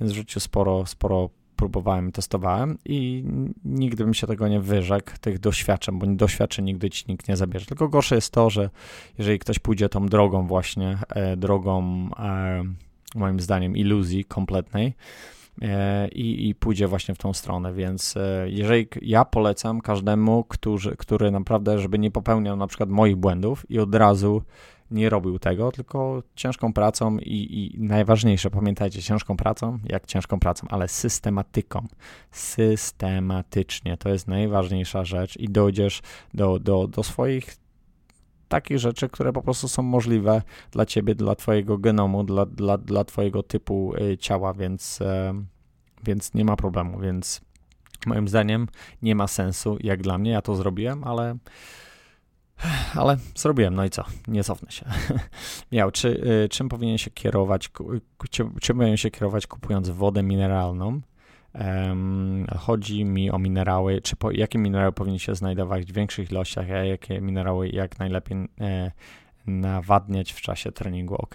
więc 0.00 0.12
w 0.12 0.16
życiu 0.16 0.40
sporo, 0.40 0.86
sporo 0.86 1.30
próbowałem, 1.56 2.12
testowałem 2.12 2.78
i 2.84 3.24
nigdy 3.64 4.04
bym 4.04 4.14
się 4.14 4.26
tego 4.26 4.48
nie 4.48 4.60
wyrzekł, 4.60 5.10
tych 5.20 5.38
doświadczeń, 5.38 5.98
bo 5.98 6.06
doświadczeń 6.06 6.64
nigdy 6.64 6.90
ci 6.90 7.04
nikt 7.08 7.28
nie 7.28 7.36
zabierze. 7.36 7.66
Tylko 7.66 7.88
gorsze 7.88 8.14
jest 8.14 8.32
to, 8.32 8.50
że 8.50 8.70
jeżeli 9.18 9.38
ktoś 9.38 9.58
pójdzie 9.58 9.88
tą 9.88 10.06
drogą 10.06 10.46
właśnie, 10.46 10.98
e, 11.08 11.36
drogą 11.36 12.08
e, 12.18 12.64
moim 13.14 13.40
zdaniem 13.40 13.76
iluzji 13.76 14.24
kompletnej, 14.24 14.94
i, 16.12 16.48
i, 16.48 16.54
pójdzie 16.54 16.88
właśnie 16.88 17.14
w 17.14 17.18
tą 17.18 17.32
stronę. 17.32 17.72
Więc 17.72 18.16
e, 18.16 18.46
jeżeli 18.50 18.88
ja 19.02 19.24
polecam 19.24 19.80
każdemu, 19.80 20.44
który, 20.44 20.96
który 20.96 21.30
naprawdę, 21.30 21.78
żeby 21.78 21.98
nie 21.98 22.10
popełniał 22.10 22.56
na 22.56 22.66
przykład 22.66 22.90
moich 22.90 23.16
błędów 23.16 23.70
i 23.70 23.78
od 23.78 23.94
razu 23.94 24.42
nie 24.90 25.10
robił 25.10 25.38
tego, 25.38 25.72
tylko 25.72 26.22
ciężką 26.34 26.72
pracą 26.72 27.18
i, 27.18 27.74
i, 27.74 27.80
najważniejsze, 27.80 28.50
pamiętajcie, 28.50 29.02
ciężką 29.02 29.36
pracą, 29.36 29.78
jak 29.84 30.06
ciężką 30.06 30.40
pracą, 30.40 30.66
ale 30.70 30.88
systematyką. 30.88 31.86
Systematycznie 32.30 33.96
to 33.96 34.08
jest 34.08 34.28
najważniejsza 34.28 35.04
rzecz 35.04 35.36
i 35.36 35.48
dojdziesz 35.48 36.02
do, 36.34 36.58
do, 36.58 36.86
do 36.86 37.02
swoich 37.02 37.65
takich 38.48 38.78
rzeczy, 38.78 39.08
które 39.08 39.32
po 39.32 39.42
prostu 39.42 39.68
są 39.68 39.82
możliwe 39.82 40.42
dla 40.70 40.86
ciebie, 40.86 41.14
dla 41.14 41.34
twojego 41.34 41.78
genomu, 41.78 42.24
dla, 42.24 42.46
dla, 42.46 42.78
dla 42.78 43.04
twojego 43.04 43.42
typu 43.42 43.94
y, 43.94 44.18
ciała, 44.18 44.54
więc, 44.54 45.00
e, 45.00 45.34
więc 46.04 46.34
nie 46.34 46.44
ma 46.44 46.56
problemu, 46.56 47.00
więc 47.00 47.40
moim 48.06 48.28
zdaniem 48.28 48.68
nie 49.02 49.14
ma 49.14 49.26
sensu, 49.26 49.76
jak 49.80 50.02
dla 50.02 50.18
mnie, 50.18 50.30
ja 50.30 50.42
to 50.42 50.54
zrobiłem, 50.54 51.04
ale 51.04 51.36
ale 52.94 53.16
zrobiłem, 53.34 53.74
no 53.74 53.84
i 53.84 53.90
co? 53.90 54.04
Nie 54.28 54.44
cofnę 54.44 54.70
się. 54.70 54.86
Miał, 55.72 55.90
czy, 55.90 56.08
y, 56.44 56.48
czym 56.48 56.68
powinien 56.68 56.98
się 56.98 57.10
kierować, 57.10 57.70
czym, 58.30 58.54
czym 58.60 58.76
powinien 58.76 58.96
się 58.96 59.10
kierować 59.10 59.46
kupując 59.46 59.88
wodę 59.88 60.22
mineralną? 60.22 61.00
Chodzi 62.58 63.04
mi 63.04 63.30
o 63.30 63.38
minerały, 63.38 64.00
czy 64.02 64.16
po, 64.16 64.30
jakie 64.30 64.58
minerały 64.58 64.92
powinny 64.92 65.18
się 65.18 65.34
znajdować 65.34 65.84
w 65.84 65.92
większych 65.92 66.30
ilościach, 66.30 66.70
a 66.70 66.84
jakie 66.84 67.20
minerały 67.20 67.68
jak 67.68 67.98
najlepiej 67.98 68.48
e, 68.60 68.90
nawadniać 69.46 70.32
w 70.32 70.40
czasie 70.40 70.72
treningu. 70.72 71.14
Ok, 71.14 71.34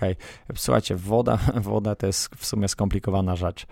słuchajcie, 0.55 0.95
woda, 0.95 1.39
woda 1.71 1.95
to 1.95 2.07
jest 2.07 2.35
w 2.35 2.45
sumie 2.45 2.67
skomplikowana 2.67 3.35
rzecz. 3.35 3.65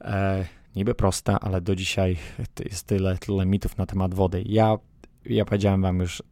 E, 0.00 0.44
niby 0.76 0.94
prosta, 0.94 1.40
ale 1.40 1.60
do 1.60 1.76
dzisiaj 1.76 2.16
jest 2.64 2.86
tyle, 2.86 3.18
tyle 3.18 3.46
mitów 3.46 3.76
na 3.76 3.86
temat 3.86 4.14
wody. 4.14 4.42
Ja, 4.46 4.76
ja 5.26 5.44
powiedziałem 5.44 5.82
wam 5.82 5.98
już 5.98 6.22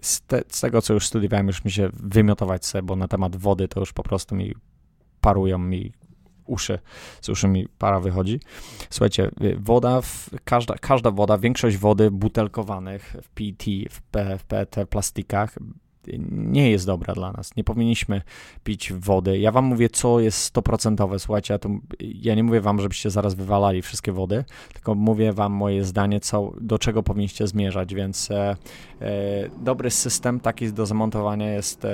z, 0.00 0.20
te, 0.20 0.42
z, 0.48 0.60
tego, 0.60 0.82
co 0.82 0.94
już 0.94 1.06
studiowałem, 1.06 1.46
już 1.46 1.64
mi 1.64 1.70
się 1.70 1.88
wymiotować 1.92 2.66
sobie, 2.66 2.82
bo 2.82 2.96
na 2.96 3.08
temat 3.08 3.36
wody 3.36 3.68
to 3.68 3.80
już 3.80 3.92
po 3.92 4.02
prostu 4.02 4.34
mi 4.34 4.54
parują 5.20 5.58
mi 5.58 5.92
uszy, 6.46 6.78
z 7.20 7.28
uszy 7.28 7.48
mi 7.48 7.68
para 7.78 8.00
wychodzi. 8.00 8.40
Słuchajcie, 8.90 9.30
y, 9.42 9.56
woda, 9.60 10.00
w, 10.00 10.30
każda, 10.44 10.74
każda 10.74 11.10
woda, 11.10 11.38
większość 11.38 11.76
wody 11.76 12.10
butelkowanych 12.10 13.16
w 13.22 13.28
PET, 13.28 13.64
w, 13.90 14.02
P, 14.02 14.38
w 14.38 14.44
PET 14.44 14.76
plastikach 14.90 15.58
nie 16.30 16.70
jest 16.70 16.86
dobra 16.86 17.14
dla 17.14 17.32
nas. 17.32 17.56
Nie 17.56 17.64
powinniśmy 17.64 18.22
pić 18.64 18.92
wody. 18.92 19.38
Ja 19.38 19.52
wam 19.52 19.64
mówię, 19.64 19.88
co 19.88 20.20
jest 20.20 20.38
stoprocentowe. 20.38 21.18
Słuchajcie, 21.18 21.54
ja, 21.54 21.58
tu, 21.58 21.80
ja 22.00 22.34
nie 22.34 22.44
mówię 22.44 22.60
wam, 22.60 22.80
żebyście 22.80 23.10
zaraz 23.10 23.34
wywalali 23.34 23.82
wszystkie 23.82 24.12
wody, 24.12 24.44
tylko 24.72 24.94
mówię 24.94 25.32
wam 25.32 25.52
moje 25.52 25.84
zdanie, 25.84 26.20
co, 26.20 26.52
do 26.60 26.78
czego 26.78 27.02
powinniście 27.02 27.46
zmierzać, 27.46 27.94
więc 27.94 28.30
e, 28.30 28.56
e, 29.00 29.48
dobry 29.62 29.90
system 29.90 30.40
taki 30.40 30.72
do 30.72 30.86
zamontowania 30.86 31.52
jest 31.52 31.84
e, 31.84 31.88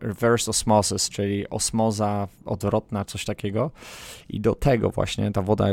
reverse 0.00 0.50
osmosis, 0.50 1.08
czyli 1.08 1.50
osmoza 1.50 2.28
odwrotna, 2.44 3.04
coś 3.04 3.24
takiego 3.24 3.70
i 4.28 4.40
do 4.40 4.54
tego 4.54 4.90
właśnie 4.90 5.30
ta 5.30 5.42
woda 5.42 5.66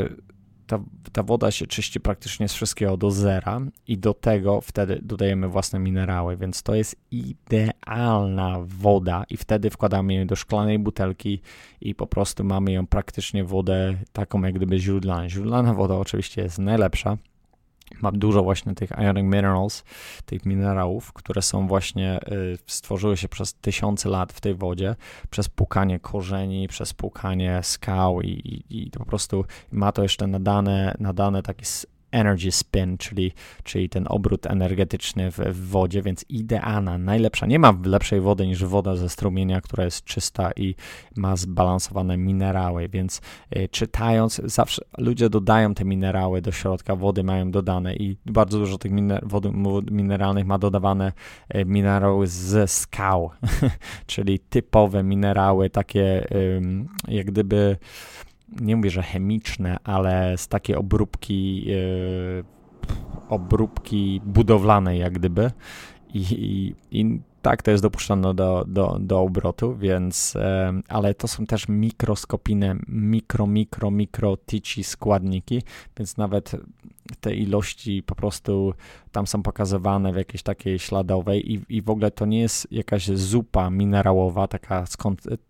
ta, 0.68 0.80
ta 1.12 1.22
woda 1.22 1.50
się 1.50 1.66
czyści 1.66 2.00
praktycznie 2.00 2.48
z 2.48 2.54
wszystkiego 2.54 2.96
do 2.96 3.10
zera 3.10 3.60
i 3.86 3.98
do 3.98 4.14
tego 4.14 4.60
wtedy 4.60 5.00
dodajemy 5.02 5.48
własne 5.48 5.78
minerały, 5.78 6.36
więc 6.36 6.62
to 6.62 6.74
jest 6.74 6.96
idealna 7.10 8.56
woda 8.66 9.24
i 9.30 9.36
wtedy 9.36 9.70
wkładamy 9.70 10.14
ją 10.14 10.26
do 10.26 10.36
szklanej 10.36 10.78
butelki 10.78 11.40
i 11.80 11.94
po 11.94 12.06
prostu 12.06 12.44
mamy 12.44 12.72
ją 12.72 12.86
praktycznie 12.86 13.44
wodę 13.44 13.94
taką 14.12 14.42
jak 14.42 14.54
gdyby 14.54 14.78
źródlana. 14.78 15.28
Źródlana 15.28 15.74
woda 15.74 15.94
oczywiście 15.94 16.42
jest 16.42 16.58
najlepsza, 16.58 17.16
ma 18.02 18.12
dużo 18.12 18.42
właśnie 18.42 18.74
tych 18.74 18.92
ionic 18.92 19.24
minerals, 19.24 19.84
tych 20.26 20.46
minerałów, 20.46 21.12
które 21.12 21.42
są 21.42 21.66
właśnie, 21.66 22.20
y, 22.32 22.58
stworzyły 22.66 23.16
się 23.16 23.28
przez 23.28 23.54
tysiące 23.54 24.08
lat 24.08 24.32
w 24.32 24.40
tej 24.40 24.54
wodzie, 24.54 24.96
przez 25.30 25.48
pukanie 25.48 26.00
korzeni, 26.00 26.68
przez 26.68 26.94
pukanie 26.94 27.60
skał 27.62 28.20
i, 28.20 28.28
i, 28.28 28.86
i 28.86 28.90
po 28.90 29.04
prostu 29.04 29.44
ma 29.72 29.92
to 29.92 30.02
jeszcze 30.02 30.26
nadane, 30.26 30.94
nadane 30.98 31.42
taki 31.42 31.64
energy 32.10 32.52
spin, 32.52 32.98
czyli, 32.98 33.32
czyli 33.64 33.88
ten 33.88 34.06
obrót 34.08 34.46
energetyczny 34.46 35.30
w, 35.30 35.36
w, 35.38 35.68
wodzie, 35.68 36.02
więc 36.02 36.24
idealna, 36.28 36.98
najlepsza. 36.98 37.46
Nie 37.46 37.58
ma 37.58 37.74
lepszej 37.84 38.20
wody 38.20 38.46
niż 38.46 38.64
woda 38.64 38.96
ze 38.96 39.08
strumienia, 39.08 39.60
która 39.60 39.84
jest 39.84 40.04
czysta 40.04 40.50
i 40.56 40.74
ma 41.16 41.36
zbalansowane 41.36 42.16
minerały, 42.16 42.88
więc 42.88 43.20
y, 43.56 43.68
czytając, 43.68 44.40
zawsze 44.44 44.82
ludzie 44.98 45.30
dodają 45.30 45.74
te 45.74 45.84
minerały 45.84 46.42
do 46.42 46.52
środka, 46.52 46.96
wody 46.96 47.22
mają 47.24 47.50
dodane 47.50 47.96
i 47.96 48.16
bardzo 48.26 48.58
dużo 48.58 48.78
tych 48.78 48.92
miner 48.92 49.22
wody 49.26 49.52
mineralnych 49.90 50.46
ma 50.46 50.58
dodawane 50.58 51.12
y, 51.54 51.64
minerały 51.64 52.26
ze 52.26 52.68
skał, 52.68 53.30
czyli 54.06 54.38
typowe 54.38 55.02
minerały, 55.02 55.70
takie 55.70 56.32
y, 56.32 56.62
jak 57.08 57.26
gdyby 57.26 57.76
nie 58.60 58.76
mówię, 58.76 58.90
że 58.90 59.02
chemiczne, 59.02 59.76
ale 59.84 60.38
z 60.38 60.48
takiej 60.48 60.76
obróbki, 60.76 61.64
yy, 61.66 62.44
obróbki 63.28 64.20
budowlanej 64.24 64.98
jak 64.98 65.12
gdyby. 65.12 65.50
I, 66.14 66.20
i, 66.30 66.74
i 67.00 67.20
tak, 67.48 67.62
to 67.62 67.70
jest 67.70 67.82
dopuszczone 67.82 68.34
do, 68.34 68.64
do, 68.68 68.96
do 69.00 69.20
obrotu, 69.20 69.76
więc, 69.76 70.34
ale 70.88 71.14
to 71.14 71.28
są 71.28 71.46
też 71.46 71.68
mikroskopijne, 71.68 72.76
mikro, 72.88 73.46
mikro, 73.46 73.90
mikro 73.90 74.36
tyci 74.36 74.84
składniki, 74.84 75.62
więc 75.98 76.16
nawet 76.16 76.52
te 77.20 77.34
ilości 77.34 78.02
po 78.02 78.14
prostu 78.14 78.74
tam 79.12 79.26
są 79.26 79.42
pokazywane 79.42 80.12
w 80.12 80.16
jakiejś 80.16 80.42
takiej 80.42 80.78
śladowej 80.78 81.52
i, 81.52 81.60
i 81.68 81.82
w 81.82 81.90
ogóle 81.90 82.10
to 82.10 82.26
nie 82.26 82.40
jest 82.40 82.68
jakaś 82.70 83.06
zupa 83.06 83.70
minerałowa, 83.70 84.48
taka 84.48 84.84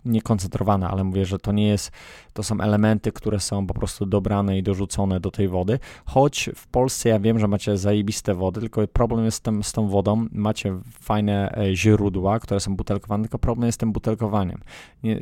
niekoncentrowana, 0.04 0.90
ale 0.90 1.04
mówię, 1.04 1.26
że 1.26 1.38
to 1.38 1.52
nie 1.52 1.68
jest, 1.68 1.90
to 2.32 2.42
są 2.42 2.60
elementy, 2.60 3.12
które 3.12 3.40
są 3.40 3.66
po 3.66 3.74
prostu 3.74 4.06
dobrane 4.06 4.58
i 4.58 4.62
dorzucone 4.62 5.20
do 5.20 5.30
tej 5.30 5.48
wody, 5.48 5.78
choć 6.04 6.50
w 6.54 6.66
Polsce 6.66 7.08
ja 7.08 7.18
wiem, 7.18 7.38
że 7.38 7.48
macie 7.48 7.76
zajebiste 7.76 8.34
wody, 8.34 8.60
tylko 8.60 8.86
problem 8.88 9.24
jest 9.24 9.36
z, 9.36 9.40
tym, 9.40 9.62
z 9.62 9.72
tą 9.72 9.88
wodą, 9.88 10.26
macie 10.32 10.80
fajne 11.00 11.52
e, 11.52 11.76
źródła, 11.92 12.40
które 12.40 12.60
są 12.60 12.76
butelkowane, 12.76 13.24
tylko 13.24 13.38
problem 13.38 13.66
jest 13.66 13.76
z 13.76 13.80
tym 13.80 13.92
butelkowaniem. 13.92 14.60
Nie, 15.02 15.20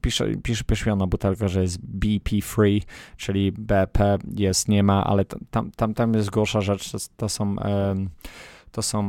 pisze, 0.00 0.26
pisze, 0.66 0.96
na 0.96 1.06
butelkę, 1.06 1.48
że 1.48 1.62
jest 1.62 1.78
BP 1.80 2.30
free, 2.42 2.82
czyli 3.16 3.52
BP 3.52 4.18
jest, 4.34 4.68
nie 4.68 4.82
ma, 4.82 5.04
ale 5.04 5.24
tam, 5.24 5.70
tam, 5.76 5.94
tam 5.94 6.14
jest 6.14 6.30
gorsza 6.30 6.60
rzecz, 6.60 6.92
to, 6.92 6.98
to 7.16 7.28
są 7.28 7.56
to 8.76 8.82
są 8.82 9.02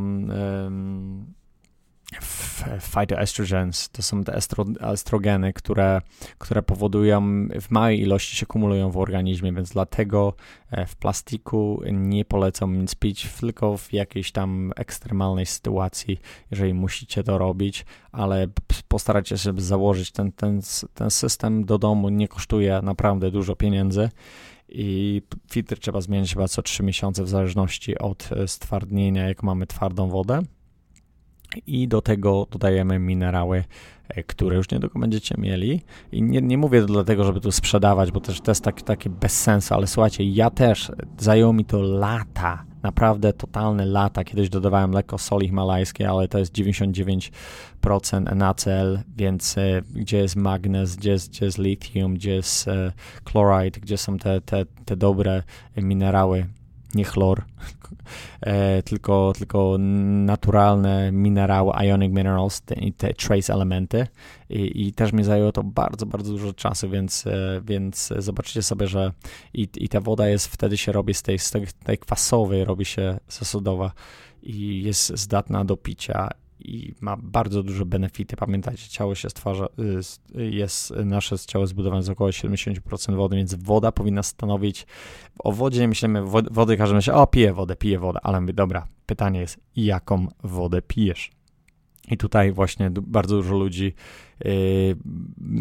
phytoestrogens, 2.82 3.90
to 3.90 4.02
są 4.02 4.24
te 4.24 4.34
estro, 4.34 4.66
estrogeny, 4.82 5.54
które, 5.54 6.02
które 6.38 6.64
powodują, 6.64 7.48
w 7.62 7.72
małej 7.72 8.02
ilości 8.02 8.36
się 8.36 8.46
kumulują 8.46 8.92
w 8.92 8.98
organizmie, 8.98 9.54
więc 9.54 9.70
dlatego 9.70 10.34
e, 10.72 10.86
w 10.86 10.96
plastiku 10.96 11.82
nie 11.92 12.26
polecam 12.26 12.82
nic 12.82 12.96
pić, 12.96 13.28
tylko 13.40 13.78
w 13.78 13.94
jakiejś 13.94 14.32
tam 14.32 14.72
ekstremalnej 14.76 15.46
sytuacji, 15.46 16.20
jeżeli 16.52 16.74
musicie 16.74 17.24
to 17.24 17.38
robić, 17.38 17.86
ale 18.12 18.48
postarajcie 18.88 19.38
się 19.38 19.54
założyć 19.58 20.12
ten, 20.12 20.32
ten, 20.32 20.62
ten 20.94 21.12
system 21.12 21.66
do 21.66 21.78
domu, 21.78 22.10
nie 22.10 22.28
kosztuje 22.28 22.80
naprawdę 22.84 23.32
dużo 23.32 23.56
pieniędzy 23.56 24.10
i 24.70 25.22
filtr 25.52 25.80
trzeba 25.80 26.02
zmieniać 26.02 26.34
chyba 26.34 26.48
co 26.48 26.62
3 26.62 26.84
miesiące 26.84 27.24
w 27.24 27.30
zależności 27.30 27.98
od 27.98 28.30
e, 28.32 28.48
stwardnienia, 28.48 29.28
jak 29.28 29.44
mamy 29.44 29.68
twardą 29.68 30.10
wodę. 30.10 30.42
I 31.68 31.88
do 31.88 32.02
tego 32.02 32.48
dodajemy 32.52 33.00
minerały, 33.00 33.64
e, 34.10 34.24
które 34.24 34.56
już 34.58 34.72
niedługo 34.72 35.00
będziecie 35.00 35.36
mieli. 35.38 35.82
I 36.12 36.24
nie, 36.24 36.42
nie 36.42 36.58
mówię 36.58 36.82
to 36.82 36.88
dlatego, 36.88 37.24
żeby 37.24 37.42
tu 37.42 37.52
sprzedawać, 37.52 38.12
bo 38.12 38.20
też 38.20 38.42
to 38.42 38.52
jest 38.52 38.64
taki, 38.64 38.84
taki 38.84 39.10
bez 39.10 39.42
sensu, 39.42 39.74
ale 39.74 39.88
słuchajcie, 39.88 40.24
ja 40.24 40.50
też, 40.50 40.92
zajęło 41.18 41.54
mi 41.54 41.66
to 41.66 41.82
lata, 41.82 42.66
naprawdę 42.84 43.34
totalne 43.34 43.86
lata. 43.86 44.24
Kiedyś 44.24 44.50
dodawałem 44.50 44.92
lekko 44.92 45.18
soli 45.18 45.48
himalajskiej, 45.48 46.08
ale 46.08 46.28
to 46.28 46.40
jest 46.40 46.54
99% 46.54 48.36
NaCl, 48.36 49.00
więc 49.18 49.58
e, 49.58 49.82
gdzie 49.96 50.18
jest 50.18 50.36
magnez, 50.36 50.96
gdzie 50.96 51.12
jest, 51.12 51.30
gdzie 51.30 51.46
jest 51.46 51.58
lithium, 51.58 52.14
gdzie 52.14 52.32
jest 52.32 52.68
e, 52.68 52.92
chloride, 53.26 53.80
gdzie 53.80 53.98
są 53.98 54.18
te, 54.18 54.42
te, 54.42 54.66
te 54.86 54.98
dobre 54.98 55.44
minerały, 55.78 56.46
nie 56.98 57.04
chlor, 57.04 57.44
e, 58.42 58.84
tylko, 58.84 59.34
tylko 59.38 59.76
naturalne 59.80 61.12
minerały, 61.12 61.74
ionic 61.74 62.14
minerals, 62.14 62.62
te, 62.62 62.76
te 62.98 63.14
trace 63.14 63.54
elementy. 63.54 64.08
I, 64.50 64.88
i 64.88 64.94
też 64.94 65.14
mi 65.14 65.24
zajęło 65.24 65.52
to 65.52 65.64
bardzo, 65.64 66.06
bardzo 66.06 66.32
dużo 66.32 66.54
czasu, 66.54 66.90
więc, 66.90 67.28
e, 67.28 67.62
więc 67.66 68.14
zobaczycie 68.18 68.64
sobie, 68.64 68.88
że 68.88 69.12
i, 69.54 69.68
i 69.78 69.90
ta 69.90 70.02
woda 70.02 70.28
jest, 70.28 70.48
wtedy 70.48 70.78
się 70.78 70.92
robi 70.92 71.14
z 71.14 71.22
tej, 71.22 71.40
z 71.40 71.52
tej, 71.52 71.98
kwasowej, 71.98 72.66
robi 72.66 72.86
się 72.86 73.18
zasodowa 73.30 73.92
i 74.44 74.84
jest 74.84 75.18
zdatna 75.18 75.66
do 75.66 75.78
picia 75.78 76.30
i 76.60 76.94
ma 77.02 77.18
bardzo 77.18 77.64
duże 77.64 77.86
benefity. 77.86 78.36
Pamiętajcie, 78.36 78.90
ciało 78.90 79.16
się 79.16 79.30
stwarza, 79.30 79.68
y, 80.36 80.52
jest, 80.52 80.94
nasze 81.06 81.40
ciało 81.40 81.68
zbudowane 81.68 82.04
z 82.04 82.10
około 82.10 82.30
70% 82.30 83.16
wody, 83.16 83.36
więc 83.36 83.56
woda 83.56 83.92
powinna 83.92 84.24
stanowić, 84.24 84.86
o 85.40 85.52
wodzie 85.52 85.82
nie 85.82 85.88
myślimy, 85.88 86.24
wody 86.52 86.78
każdy 86.78 86.96
myśli, 86.96 87.14
o 87.14 87.28
piję 87.28 87.54
wodę, 87.54 87.76
piję 87.76 88.00
wodę, 88.00 88.20
ale 88.24 88.42
mówię, 88.42 88.54
dobra, 88.54 88.88
pytanie 89.06 89.40
jest, 89.40 89.60
jaką 89.76 90.28
wodę 90.44 90.82
pijesz? 90.82 91.37
I 92.08 92.18
tutaj 92.18 92.52
właśnie 92.52 92.92
bardzo 92.92 93.36
dużo 93.36 93.56
ludzi 93.56 93.94
y, 94.46 94.96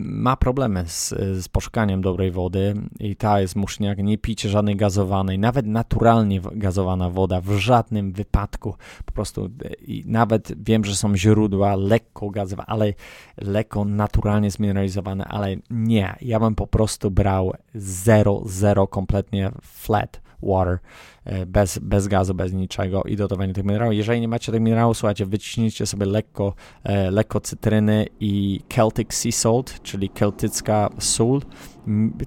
ma 0.06 0.36
problemy 0.36 0.84
z, 0.86 1.08
z 1.44 1.48
poszukaniem 1.48 2.00
dobrej 2.00 2.30
wody 2.30 2.74
i 3.00 3.16
ta 3.16 3.40
jest 3.40 3.56
muszniak. 3.56 3.98
Nie 3.98 4.18
pijcie 4.18 4.48
żadnej 4.48 4.76
gazowanej, 4.76 5.38
nawet 5.38 5.66
naturalnie 5.66 6.40
gazowana 6.52 7.10
woda 7.10 7.40
w 7.40 7.50
żadnym 7.50 8.12
wypadku. 8.12 8.74
Po 9.04 9.12
prostu 9.12 9.44
y, 9.44 10.02
nawet 10.04 10.64
wiem, 10.64 10.84
że 10.84 10.96
są 10.96 11.16
źródła 11.16 11.76
lekko 11.76 12.30
gazowane, 12.30 12.66
ale 12.66 12.94
lekko 13.38 13.84
naturalnie 13.84 14.50
zmineralizowane, 14.50 15.24
ale 15.24 15.56
nie. 15.70 16.16
Ja 16.20 16.40
bym 16.40 16.54
po 16.54 16.66
prostu 16.66 17.10
brał 17.10 17.52
zero, 17.74 18.42
zero 18.44 18.86
kompletnie 18.86 19.50
flat 19.62 20.25
water, 20.42 20.78
e, 21.24 21.46
bez, 21.46 21.78
bez 21.78 22.08
gazu, 22.08 22.34
bez 22.34 22.52
niczego 22.52 23.02
i 23.02 23.16
dodawanie 23.16 23.52
tych 23.52 23.64
minerałów. 23.64 23.94
Jeżeli 23.94 24.20
nie 24.20 24.28
macie 24.28 24.52
tych 24.52 24.60
minerałów, 24.60 24.98
słuchajcie, 24.98 25.26
wyciśnijcie 25.26 25.86
sobie 25.86 26.06
lekko, 26.06 26.54
e, 26.84 27.10
lekko 27.10 27.40
cytryny 27.40 28.06
i 28.20 28.60
Celtic 28.74 29.14
Sea 29.14 29.32
Salt, 29.32 29.82
czyli 29.82 30.08
keltycka 30.08 30.90
sól, 30.98 31.40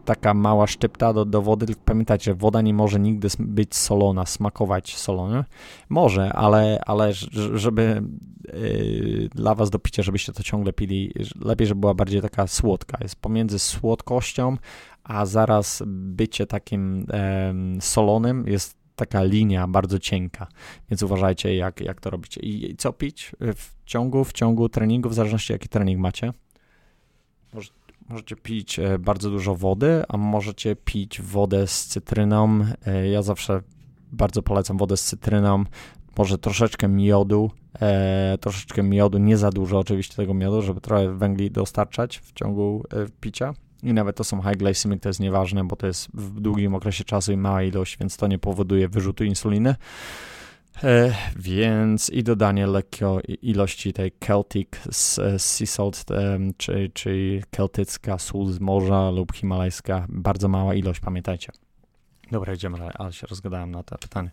taka 0.06 0.34
mała 0.34 0.68
szczypta 0.68 1.14
do, 1.14 1.26
do 1.26 1.42
wody. 1.42 1.66
Pamiętajcie, 1.86 2.34
woda 2.34 2.62
nie 2.62 2.74
może 2.74 3.00
nigdy 3.00 3.28
być 3.40 3.76
solona, 3.76 4.26
smakować 4.26 4.98
solona. 4.98 5.46
Może, 5.90 6.34
ale, 6.34 6.82
ale 6.86 7.14
żeby 7.54 8.04
yy, 8.54 9.30
dla 9.36 9.56
was 9.56 9.70
do 9.70 9.80
picia, 9.80 10.04
żebyście 10.04 10.34
to 10.34 10.44
ciągle 10.44 10.74
pili, 10.74 11.14
lepiej, 11.42 11.68
żeby 11.68 11.82
była 11.82 11.94
bardziej 11.94 12.22
taka 12.22 12.48
słodka. 12.48 12.98
Jest 13.02 13.16
pomiędzy 13.16 13.60
słodkością, 13.60 14.58
a 15.10 15.26
zaraz 15.26 15.84
bycie 15.88 16.46
takim 16.46 17.06
solonym 17.80 18.48
jest 18.48 18.78
taka 18.96 19.24
linia 19.24 19.68
bardzo 19.68 20.00
cienka, 20.00 20.48
więc 20.90 21.04
uważajcie 21.04 21.56
jak, 21.56 21.82
jak 21.82 22.02
to 22.02 22.10
robicie. 22.10 22.42
I, 22.42 22.76
co 22.78 22.94
pić 22.94 23.32
w 23.56 23.86
ciągu, 23.86 24.24
w 24.24 24.34
ciągu 24.34 24.70
treningu, 24.70 25.10
w 25.10 25.14
zależności 25.14 25.54
jaki 25.54 25.70
trening 25.70 26.00
macie. 26.00 26.34
Możecie 28.10 28.36
pić 28.36 28.80
e, 28.80 29.00
bardzo 29.00 29.30
dużo 29.30 29.56
wody, 29.56 30.04
a 30.08 30.18
możecie 30.18 30.76
pić 30.76 31.22
wodę 31.22 31.68
z 31.68 31.86
cytryną. 31.86 32.66
E, 32.86 33.10
ja 33.10 33.22
zawsze 33.22 33.62
bardzo 34.12 34.42
polecam 34.42 34.78
wodę 34.78 34.98
z 34.98 35.04
cytryną, 35.04 35.64
może 36.18 36.38
troszeczkę 36.38 36.88
miodu, 36.88 37.52
e, 37.82 38.38
troszeczkę 38.42 38.84
miodu, 38.84 39.18
nie 39.18 39.38
za 39.38 39.50
dużo 39.50 39.80
oczywiście 39.80 40.16
tego 40.16 40.34
miodu, 40.34 40.62
żeby 40.62 40.82
trochę 40.82 41.18
węgli 41.18 41.52
dostarczać 41.52 42.20
w 42.20 42.34
ciągu 42.34 42.84
e, 42.94 43.06
picia. 43.22 43.54
I 43.84 43.94
nawet 43.94 44.16
to 44.16 44.24
są 44.24 44.42
high 44.42 44.58
glycemic, 44.58 45.04
to 45.04 45.10
jest 45.10 45.20
nieważne, 45.20 45.64
bo 45.64 45.76
to 45.76 45.88
jest 45.88 46.08
w 46.14 46.40
długim 46.40 46.76
okresie 46.76 47.04
czasu 47.04 47.32
i 47.32 47.38
mała 47.38 47.64
ilość, 47.64 47.98
więc 47.98 48.18
to 48.18 48.28
nie 48.28 48.40
powoduje 48.40 48.90
wyrzutu 48.90 49.24
insuliny. 49.24 49.76
E, 50.84 51.16
więc 51.36 52.10
i 52.10 52.24
dodanie 52.24 52.68
lekko 52.68 53.20
ilości 53.42 53.94
tej 53.94 54.12
Celtic 54.20 54.70
sea 54.92 55.66
salt, 55.66 56.06
e, 56.12 56.40
czyli, 56.58 56.92
czyli 56.92 57.44
keltycka 57.52 58.20
sól 58.20 58.52
z 58.52 58.60
morza 58.60 59.10
lub 59.12 59.34
himalajska, 59.34 60.06
bardzo 60.10 60.48
mała 60.48 60.76
ilość, 60.76 61.00
pamiętajcie. 61.00 61.52
Dobra, 62.32 62.54
idziemy 62.54 62.78
dalej, 62.78 62.94
ale 62.98 63.14
się 63.14 63.28
rozgadałem 63.28 63.72
na 63.72 63.84
to 63.84 63.98
pytanie. 63.98 64.32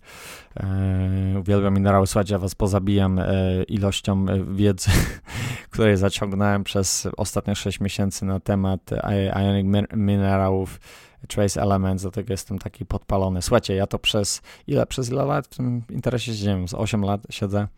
E, 0.57 1.39
uwielbiam 1.41 1.75
minerały, 1.75 2.07
słuchajcie, 2.07 2.33
ja 2.35 2.39
was 2.39 2.55
pozabijam 2.55 3.19
e, 3.19 3.63
ilością 3.63 4.27
e, 4.29 4.45
wiedzy, 4.55 4.91
której 5.71 5.97
zaciągnąłem 5.97 6.65
przez 6.65 7.09
ostatnie 7.17 7.55
6 7.55 7.81
miesięcy 7.81 8.25
na 8.25 8.41
temat 8.41 8.91
ionic 9.35 9.67
minerałów, 9.97 10.81
trace 11.29 11.63
elements, 11.63 12.03
dlatego 12.03 12.33
jestem 12.33 12.59
taki 12.59 12.87
podpalony. 12.87 13.43
Słuchajcie, 13.43 13.75
ja 13.75 13.87
to 13.87 13.99
przez 13.99 14.43
ile, 14.67 14.87
przez 14.87 15.11
ile 15.11 15.25
lat 15.25 15.47
w 15.47 15.57
tym 15.57 15.83
interesie 15.91 16.33
siedziałem? 16.35 16.69
Z 16.69 16.75
8 16.75 17.03
lat 17.03 17.21
siedzę 17.31 17.69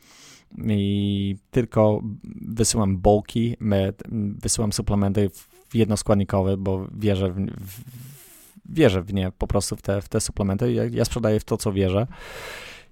i 0.66 1.36
tylko 1.50 2.02
wysyłam 2.40 2.96
bulki, 2.96 3.56
wysyłam 4.42 4.72
suplementy 4.72 5.30
jednoskładnikowe, 5.74 6.56
bo 6.56 6.86
wierzę 6.98 7.30
w, 7.30 7.36
w 7.36 8.17
wierzę 8.68 9.02
w 9.02 9.14
nie 9.14 9.32
po 9.38 9.46
prostu, 9.46 9.76
w 9.76 9.82
te, 9.82 10.02
w 10.02 10.08
te 10.08 10.20
suplementy. 10.20 10.72
Ja, 10.72 10.84
ja 10.84 11.04
sprzedaję 11.04 11.40
w 11.40 11.44
to, 11.44 11.56
co 11.56 11.72
wierzę. 11.72 12.06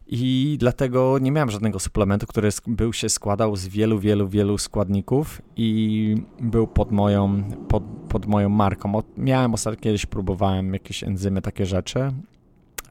I 0.09 0.57
dlatego 0.61 1.19
nie 1.19 1.33
miałem 1.33 1.51
żadnego 1.51 1.79
suplementu, 1.79 2.27
który 2.27 2.49
był 2.67 2.93
się 2.93 3.09
składał 3.09 3.57
z 3.57 3.67
wielu, 3.69 3.99
wielu, 3.99 4.29
wielu 4.29 4.59
składników 4.59 5.43
i 5.57 6.15
był 6.41 6.67
pod 6.67 6.93
moją, 6.93 7.43
pod, 7.69 7.83
pod 8.09 8.27
moją 8.27 8.49
marką. 8.49 9.03
Miałem 9.17 9.55
ostatnio 9.55 9.81
kiedyś, 9.81 10.07
próbowałem 10.07 10.73
jakieś 10.73 11.05
enzymy, 11.05 11.43
takie 11.43 11.67
rzeczy, 11.67 12.13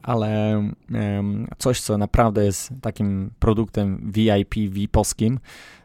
ale 0.02 0.62
um, 0.92 1.46
coś, 1.58 1.80
co 1.80 1.98
naprawdę 1.98 2.44
jest 2.44 2.72
takim 2.80 3.30
produktem 3.38 4.12
VIP, 4.12 4.54
VIP-owskim, 4.54 5.38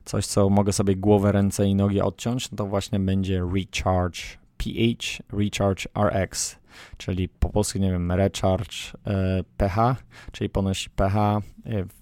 coś, 0.06 0.26
co 0.26 0.50
mogę 0.50 0.74
sobie 0.74 0.96
głowę, 0.96 1.32
ręce 1.32 1.68
i 1.68 1.76
nogi 1.76 2.02
odciąć, 2.02 2.50
to 2.50 2.66
właśnie 2.66 3.00
będzie 3.00 3.44
Recharge 3.54 4.20
PH, 4.58 5.24
Recharge 5.34 5.88
RX 5.96 6.61
czyli 6.98 7.30
po 7.30 7.50
polsku, 7.50 7.80
nie 7.80 7.92
wiem, 7.92 8.12
recharge 8.12 8.76
e, 9.08 9.44
pH, 9.58 9.96
czyli 10.32 10.50
ponoć 10.50 10.90
pH 10.90 11.42
e, 11.66 12.02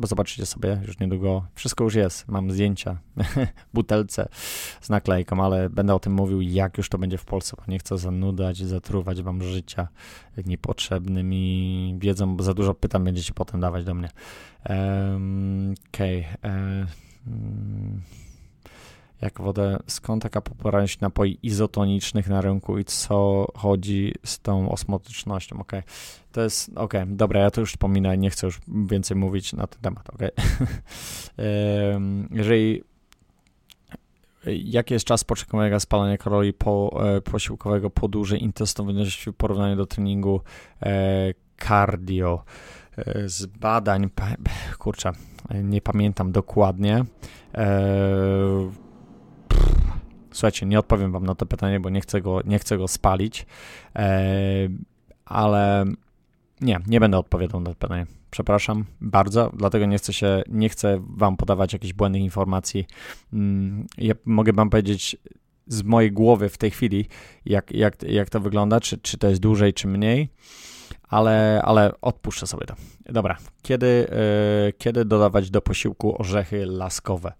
bo 0.00 0.06
zobaczycie 0.06 0.46
sobie 0.46 0.80
już 0.86 0.98
niedługo, 0.98 1.46
wszystko 1.54 1.84
już 1.84 1.94
jest, 1.94 2.28
mam 2.28 2.50
zdjęcia, 2.50 2.98
butelce 3.74 4.28
z 4.80 4.90
naklejką, 4.90 5.44
ale 5.44 5.70
będę 5.70 5.94
o 5.94 5.98
tym 5.98 6.12
mówił, 6.12 6.40
jak 6.40 6.78
już 6.78 6.88
to 6.88 6.98
będzie 6.98 7.18
w 7.18 7.24
Polsce, 7.24 7.56
bo 7.58 7.72
nie 7.72 7.78
chcę 7.78 7.98
zanudać, 7.98 8.56
zatruwać 8.56 9.22
wam 9.22 9.42
życia 9.42 9.88
niepotrzebnymi 10.46 11.94
wiedzą, 11.98 12.36
bo 12.36 12.44
za 12.44 12.54
dużo 12.54 12.74
pytań 12.74 13.04
będziecie 13.04 13.32
potem 13.34 13.60
dawać 13.60 13.84
do 13.84 13.94
mnie. 13.94 14.08
Um, 14.68 15.74
Okej. 15.88 16.20
Okay. 16.20 16.50
E, 16.50 16.86
um, 17.26 18.02
jak 19.22 19.40
wodę, 19.40 19.78
skąd 19.86 20.22
taka 20.22 20.40
popularność 20.40 21.00
napoi 21.00 21.38
izotonicznych 21.42 22.28
na 22.28 22.40
rynku 22.40 22.78
i 22.78 22.84
co 22.84 23.46
chodzi 23.54 24.14
z 24.24 24.40
tą 24.40 24.70
osmotycznością, 24.70 25.60
ok. 25.60 25.72
To 26.32 26.40
jest, 26.40 26.70
ok, 26.76 26.94
dobra, 27.06 27.40
ja 27.40 27.50
to 27.50 27.60
już 27.60 27.70
wspominam, 27.70 28.20
nie 28.20 28.30
chcę 28.30 28.46
już 28.46 28.60
więcej 28.68 29.16
mówić 29.16 29.52
na 29.52 29.66
ten 29.66 29.80
temat, 29.80 30.10
ok. 30.10 30.20
Jeżeli 32.30 32.82
jaki 34.46 34.94
jest 34.94 35.06
czas 35.06 35.24
początkowego 35.24 35.80
spalania 35.80 36.18
kalorii 36.18 36.52
po, 36.52 37.00
e, 37.16 37.20
posiłkowego 37.20 37.90
po 37.90 38.08
dużej 38.08 38.42
intensywności 38.42 39.32
w 39.32 39.34
porównaniu 39.34 39.76
do 39.76 39.86
treningu 39.86 40.40
e, 40.82 41.34
cardio? 41.68 42.44
E, 42.96 43.28
z 43.28 43.46
badań, 43.46 44.10
kurczę, 44.78 45.12
nie 45.62 45.80
pamiętam 45.80 46.32
dokładnie, 46.32 47.04
Słuchajcie, 50.32 50.66
nie 50.66 50.78
odpowiem 50.78 51.12
wam 51.12 51.26
na 51.26 51.34
to 51.34 51.46
pytanie, 51.46 51.80
bo 51.80 51.90
nie 51.90 52.00
chcę 52.00 52.20
go, 52.20 52.40
nie 52.44 52.58
chcę 52.58 52.78
go 52.78 52.88
spalić, 52.88 53.46
e, 53.96 54.68
ale 55.24 55.84
nie, 56.60 56.80
nie 56.86 57.00
będę 57.00 57.18
odpowiadał 57.18 57.60
na 57.60 57.70
to 57.70 57.76
pytanie. 57.76 58.06
Przepraszam 58.30 58.84
bardzo, 59.00 59.52
dlatego 59.56 59.86
nie 59.86 59.98
chcę 59.98 60.12
się, 60.12 60.42
nie 60.48 60.68
chcę 60.68 61.00
wam 61.08 61.36
podawać 61.36 61.72
jakichś 61.72 61.92
błędnych 61.92 62.22
informacji. 62.22 62.86
Mm, 63.32 63.86
ja 63.98 64.14
mogę 64.24 64.52
wam 64.52 64.70
powiedzieć 64.70 65.16
z 65.66 65.82
mojej 65.82 66.12
głowy 66.12 66.48
w 66.48 66.58
tej 66.58 66.70
chwili, 66.70 67.06
jak, 67.44 67.72
jak, 67.72 68.02
jak 68.02 68.30
to 68.30 68.40
wygląda, 68.40 68.80
czy, 68.80 68.98
czy 68.98 69.18
to 69.18 69.28
jest 69.28 69.40
dłużej, 69.40 69.74
czy 69.74 69.88
mniej, 69.88 70.28
ale, 71.08 71.62
ale 71.64 71.92
odpuszczę 72.00 72.46
sobie 72.46 72.66
to. 72.66 72.74
Dobra, 73.06 73.36
kiedy, 73.62 74.08
yy, 74.66 74.72
kiedy 74.72 75.04
dodawać 75.04 75.50
do 75.50 75.60
posiłku 75.60 76.20
orzechy 76.20 76.66
laskowe? 76.66 77.32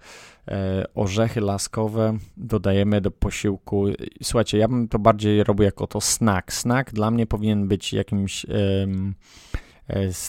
E, 0.48 0.84
orzechy 0.94 1.40
laskowe 1.40 2.18
dodajemy 2.36 3.00
do 3.00 3.10
posiłku. 3.10 3.86
Słuchajcie, 4.22 4.58
ja 4.58 4.68
bym 4.68 4.88
to 4.88 4.98
bardziej 4.98 5.44
robił 5.44 5.64
jako 5.64 5.86
to 5.86 6.00
snack. 6.00 6.52
Snack 6.52 6.92
dla 6.92 7.10
mnie 7.10 7.26
powinien 7.26 7.68
być 7.68 7.92
jakimś 7.92 8.44
um, 8.44 9.14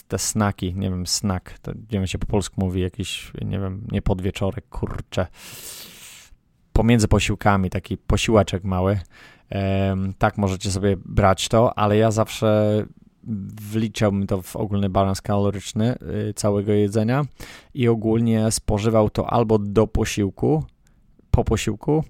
te 0.08 0.18
snaki, 0.18 0.74
nie 0.74 0.90
wiem, 0.90 1.06
snack, 1.06 1.58
to 1.58 1.72
nie 1.72 1.82
wiem 1.90 2.06
się 2.06 2.18
po 2.18 2.26
polsku 2.26 2.54
mówi, 2.58 2.80
jakiś, 2.80 3.32
nie 3.44 3.58
wiem, 3.58 3.86
nie 3.92 4.02
podwieczorek, 4.02 4.68
kurcze. 4.68 5.26
Pomiędzy 6.72 7.08
posiłkami, 7.08 7.70
taki 7.70 7.96
posiłeczek 7.96 8.64
mały. 8.64 8.98
Tak 10.18 10.38
możecie 10.38 10.70
sobie 10.70 10.96
brać 11.04 11.48
to, 11.48 11.78
ale 11.78 11.96
ja 11.96 12.10
zawsze 12.10 12.82
wliczałbym 13.72 14.26
to 14.26 14.42
w 14.42 14.56
ogólny 14.56 14.88
balans 14.88 15.20
kaloryczny 15.20 15.94
y, 16.28 16.34
całego 16.34 16.72
jedzenia 16.72 17.24
i 17.74 17.88
ogólnie 17.88 18.50
spożywał 18.50 19.10
to 19.10 19.30
albo 19.30 19.58
do 19.58 19.86
posiłku, 19.86 20.64
po 21.30 21.44
posiłku, 21.44 22.04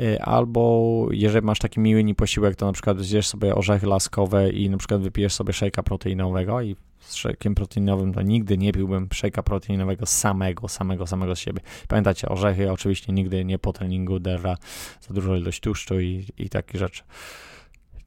y, 0.00 0.22
albo 0.22 1.06
jeżeli 1.10 1.46
masz 1.46 1.58
taki 1.58 1.80
miły 1.80 2.14
posiłek, 2.14 2.56
to 2.56 2.66
na 2.66 2.72
przykład 2.72 3.00
zjesz 3.00 3.26
sobie 3.26 3.54
orzechy 3.54 3.86
laskowe 3.86 4.50
i 4.50 4.70
na 4.70 4.76
przykład 4.76 5.00
wypijesz 5.00 5.32
sobie 5.32 5.52
szejka 5.52 5.82
proteinowego 5.82 6.62
i 6.62 6.76
z 6.98 7.14
szejkiem 7.14 7.54
proteinowym 7.54 8.14
to 8.14 8.22
nigdy 8.22 8.58
nie 8.58 8.72
piłbym 8.72 9.08
szejka 9.12 9.42
proteinowego 9.42 10.06
samego, 10.06 10.68
samego, 10.68 11.06
samego 11.06 11.36
z 11.36 11.38
siebie. 11.38 11.60
Pamiętacie, 11.88 12.28
orzechy 12.28 12.72
oczywiście 12.72 13.12
nigdy 13.12 13.44
nie 13.44 13.58
po 13.58 13.72
treningu 13.72 14.18
dera 14.18 14.56
za 15.00 15.14
dużą 15.14 15.34
ilość 15.34 15.60
tłuszczu 15.60 16.00
i, 16.00 16.26
i 16.38 16.48
takie 16.48 16.78
rzeczy. 16.78 17.02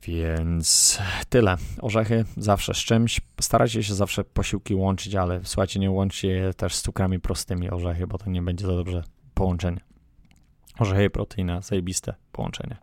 Więc 0.08 1.00
tyle. 1.30 1.58
Orzechy 1.82 2.26
zawsze 2.38 2.74
z 2.74 2.78
czymś. 2.78 3.22
Starajcie 3.42 3.84
się 3.84 3.96
zawsze 3.96 4.24
posiłki 4.24 4.76
łączyć, 4.76 5.16
ale 5.16 5.42
słuchajcie, 5.44 5.80
nie 5.80 5.92
łączcie 5.92 6.28
je 6.28 6.54
też 6.54 6.76
z 6.76 6.82
cukrami 6.82 7.20
prostymi 7.20 7.70
orzechy, 7.70 8.08
bo 8.08 8.18
to 8.18 8.30
nie 8.30 8.42
będzie 8.42 8.66
za 8.66 8.76
dobrze 8.76 9.04
połączenie. 9.34 9.89
Orzechy 10.80 11.06
i 11.06 11.10
proteina, 11.10 11.62
zajebiste 11.62 12.14
połączenie. 12.32 12.78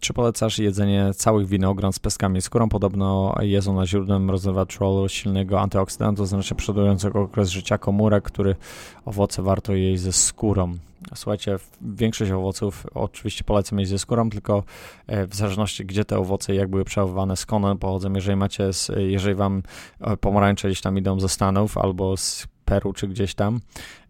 Czy 0.00 0.12
polecasz 0.12 0.58
jedzenie 0.58 1.10
całych 1.14 1.48
winogron 1.48 1.92
z 1.92 1.98
peskami 1.98 2.38
i 2.38 2.42
skórą? 2.42 2.68
Podobno 2.68 3.34
jest 3.40 3.68
ona 3.68 3.86
źródłem 3.86 4.30
rozrywaczolu 4.30 5.08
silnego 5.08 5.60
antyoksydantu, 5.60 6.26
znaczy 6.26 6.54
przodującego 6.54 7.20
okres 7.20 7.48
życia 7.48 7.78
komórek, 7.78 8.24
który 8.24 8.56
owoce 9.04 9.42
warto 9.42 9.72
jeść 9.72 10.02
ze 10.02 10.12
skórą. 10.12 10.74
Słuchajcie, 11.14 11.56
większość 11.80 12.30
owoców 12.30 12.86
oczywiście 12.94 13.44
polecam 13.44 13.78
jeść 13.78 13.90
ze 13.90 13.98
skórą, 13.98 14.30
tylko 14.30 14.64
e, 15.06 15.26
w 15.26 15.34
zależności 15.34 15.86
gdzie 15.86 16.04
te 16.04 16.18
owoce 16.18 16.54
jak 16.54 16.68
były 16.68 16.84
przechowywane, 16.84 17.36
skąd 17.36 17.64
one 17.64 17.76
pochodzą, 17.76 18.12
jeżeli 18.12 18.36
macie, 18.36 18.70
jeżeli 18.96 19.34
wam 19.34 19.62
e, 20.00 20.16
pomarańcze 20.16 20.68
gdzieś 20.68 20.80
tam 20.80 20.98
idą 20.98 21.20
ze 21.20 21.28
Stanów 21.28 21.78
albo 21.78 22.16
z 22.16 22.46
Peru 22.70 22.92
czy 22.92 23.08
gdzieś 23.08 23.34
tam, 23.34 23.60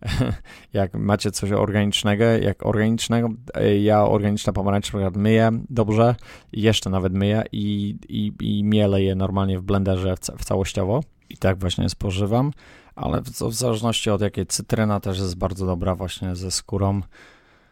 jak 0.73 0.94
macie 0.94 1.31
coś 1.31 1.53
organicznego, 1.53 2.25
jak 2.25 2.66
organicznego, 2.66 3.29
e, 3.55 3.79
ja 3.79 4.05
organiczne 4.05 4.53
pomarańcze 4.53 4.99
na 4.99 5.11
myję 5.11 5.51
dobrze, 5.70 6.14
jeszcze 6.53 6.90
nawet 6.90 7.12
myję 7.12 7.42
i, 7.53 7.96
i, 8.09 8.33
i 8.40 8.64
mielę 8.64 9.03
je 9.03 9.14
normalnie 9.14 9.59
w 9.59 9.62
blenderze 9.62 10.14
w, 10.16 10.44
całościowo 10.44 11.01
i 11.31 11.37
tak 11.37 11.59
właśnie 11.59 11.88
spożywam, 11.88 12.51
ale 12.96 13.23
w, 13.23 13.29
w 13.29 13.55
zależności 13.55 14.11
od 14.11 14.20
jakiej 14.20 14.46
cytryna 14.46 15.01
też 15.01 15.18
jest 15.18 15.37
bardzo 15.37 15.66
dobra 15.66 15.94
właśnie 15.94 16.37
ze 16.37 16.51
skórą, 16.51 17.01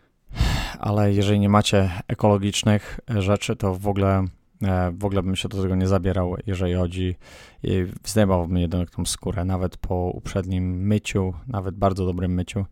ale 0.79 1.13
jeżeli 1.13 1.41
nie 1.41 1.49
macie 1.49 1.91
ekologicznych 2.09 3.01
rzeczy, 3.09 3.57
to 3.57 3.75
w 3.75 3.89
ogóle 3.89 4.25
w 4.93 5.05
ogóle 5.05 5.23
bym 5.23 5.37
się 5.37 5.49
do 5.49 5.63
tego 5.63 5.77
nie 5.77 5.87
zabierał, 5.87 6.37
jeżeli 6.47 6.75
chodzi, 6.75 7.17
zdejmowałbym 8.05 8.59
jednak 8.59 8.91
tą 8.91 9.05
skórę, 9.05 9.45
nawet 9.45 9.77
po 9.77 9.95
uprzednim 9.95 10.87
myciu, 10.87 11.35
nawet 11.47 11.75
bardzo 11.75 12.07
dobrym 12.07 12.35
myciu, 12.35 12.65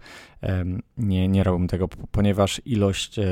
nie, 0.99 1.29
nie 1.29 1.45
robiłbym 1.45 1.69
tego, 1.69 1.89
ponieważ 2.11 2.63
ilość, 2.65 3.19
e, 3.19 3.25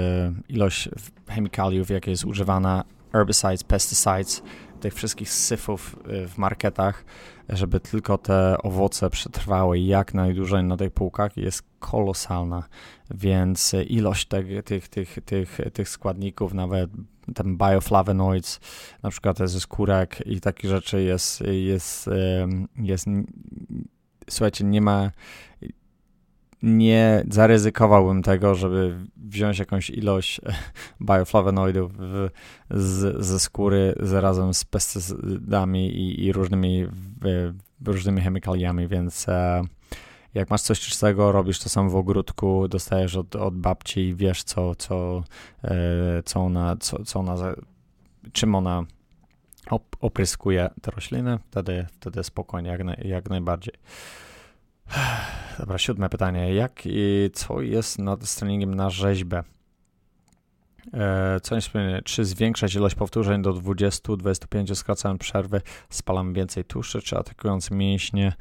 ilość 0.49 0.89
chemikaliów, 1.29 1.91
jakie 1.91 2.11
jest 2.11 2.25
używana, 2.25 2.85
herbicides, 3.13 3.65
pesticides, 3.65 4.43
tych 4.81 4.95
wszystkich 4.95 5.31
syfów 5.31 5.97
e, 6.07 6.29
w 6.29 6.39
marketach, 6.39 7.05
żeby 7.49 7.81
tylko 7.81 8.19
te 8.19 8.57
owoce 8.63 9.11
przetrwały 9.11 9.79
jak 9.79 10.15
najdłużej 10.15 10.65
na 10.65 10.77
tych 10.77 10.91
półkach 10.91 11.37
jest 11.37 11.63
kolosalna, 11.79 12.65
więc 13.11 13.75
ilość 13.89 14.29
tych, 14.29 14.63
tych, 14.65 14.89
tych, 14.89 15.19
tych, 15.25 15.59
tych 15.73 15.89
składników, 15.89 16.55
nawet 16.55 16.91
ten 17.35 17.57
bioflavonoids, 17.57 18.61
na 19.03 19.11
przykład 19.11 19.39
ze 19.39 19.61
skórek 19.61 20.27
i 20.27 20.41
takich 20.41 20.71
rzeczy 20.71 21.03
jest, 21.03 21.43
jest, 21.47 22.11
jest, 22.77 23.07
słuchajcie, 24.31 24.65
nie 24.65 24.81
ma, 24.81 25.11
nie 26.63 27.25
zaryzykowałbym 27.31 28.23
tego, 28.23 28.55
żeby 28.55 28.99
wziąć 29.17 29.59
jakąś 29.59 29.91
ilość 29.91 30.41
bioflavonoidów 31.11 31.93
z, 32.71 33.25
ze 33.25 33.41
skóry 33.41 33.95
razem 33.99 34.55
z 34.55 34.65
pestycydami 34.65 35.87
i, 35.87 36.25
i 36.25 36.33
różnymi, 36.33 36.87
różnymi 37.85 38.21
chemikaliami, 38.21 38.89
więc 38.89 39.29
e, 39.29 39.63
jak 40.35 40.51
masz 40.51 40.63
coś 40.63 40.81
czystego, 40.81 41.33
robisz 41.33 41.59
to 41.59 41.69
sam 41.69 41.91
w 41.91 41.97
ogródku, 41.97 42.69
dostajesz 42.69 43.17
od, 43.17 43.37
od 43.37 43.57
babci 43.57 44.01
i 44.01 44.15
wiesz, 44.15 44.45
co, 44.45 44.75
co, 44.75 45.25
e, 45.65 46.23
co 46.25 46.41
ona, 46.41 46.77
co, 46.81 47.05
co 47.05 47.21
ona, 47.21 47.37
czym 48.33 48.55
ona 48.55 48.83
op, 49.71 49.97
opryskuje 50.01 50.71
te 50.83 50.91
rośliny, 50.91 51.39
wtedy, 51.51 51.87
wtedy 51.93 52.25
spokojnie, 52.25 52.71
jak, 52.71 53.05
jak 53.05 53.31
najbardziej. 53.31 53.75
Dobra, 55.59 55.79
siódme 55.79 56.09
pytanie. 56.09 56.55
Jak 56.55 56.83
i 56.87 57.31
co 57.33 57.61
jest 57.61 57.99
nad, 57.99 58.35
treningiem 58.35 58.75
na 58.75 58.91
rzeźbę? 58.91 59.43
E, 60.93 61.41
co 61.43 61.55
nie 61.55 62.03
czy 62.05 62.25
zwiększać 62.25 62.75
ilość 62.75 62.95
powtórzeń 62.95 63.43
do 63.43 63.55
20-25, 63.55 64.75
skracając 64.75 65.21
przerwy, 65.21 65.61
spalam 65.91 66.33
więcej 66.33 66.65
tłuszczy, 66.65 67.03
czy 67.03 67.19
atakując 67.19 67.71
mięśnie 67.71 68.33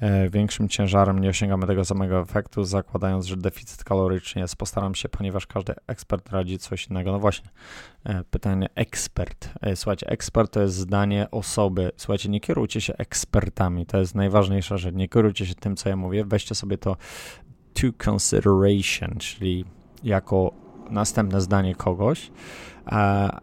e, 0.00 0.30
większym 0.30 0.68
ciężarem 0.68 1.18
nie 1.18 1.28
osiągamy 1.28 1.66
tego 1.66 1.84
samego 1.84 2.20
efektu, 2.20 2.64
zakładając, 2.64 3.26
że 3.26 3.36
deficyt 3.36 3.84
kaloryczny 3.84 4.40
jest. 4.40 4.56
Postaram 4.56 4.94
się, 4.94 5.08
ponieważ 5.08 5.46
każdy 5.46 5.74
ekspert 5.86 6.30
radzi 6.30 6.58
coś 6.58 6.86
innego. 6.86 7.12
No 7.12 7.18
właśnie, 7.18 7.50
e, 8.04 8.24
pytanie 8.24 8.68
ekspert. 8.74 9.48
Słuchajcie, 9.74 10.06
ekspert 10.08 10.52
to 10.52 10.60
jest 10.60 10.74
zdanie 10.74 11.26
osoby. 11.30 11.90
Słuchajcie, 11.96 12.28
nie 12.28 12.40
kierujcie 12.40 12.80
się 12.80 12.96
ekspertami, 12.96 13.86
to 13.86 13.98
jest 13.98 14.14
najważniejsza 14.14 14.76
rzecz. 14.76 14.94
Nie 14.94 15.08
kierujcie 15.08 15.46
się 15.46 15.54
tym, 15.54 15.76
co 15.76 15.88
ja 15.88 15.96
mówię, 15.96 16.24
weźcie 16.24 16.54
sobie 16.54 16.78
to 16.78 16.96
to 17.74 18.10
consideration, 18.10 19.18
czyli 19.18 19.64
jako 20.04 20.52
następne 20.90 21.40
zdanie 21.40 21.74
kogoś, 21.74 22.30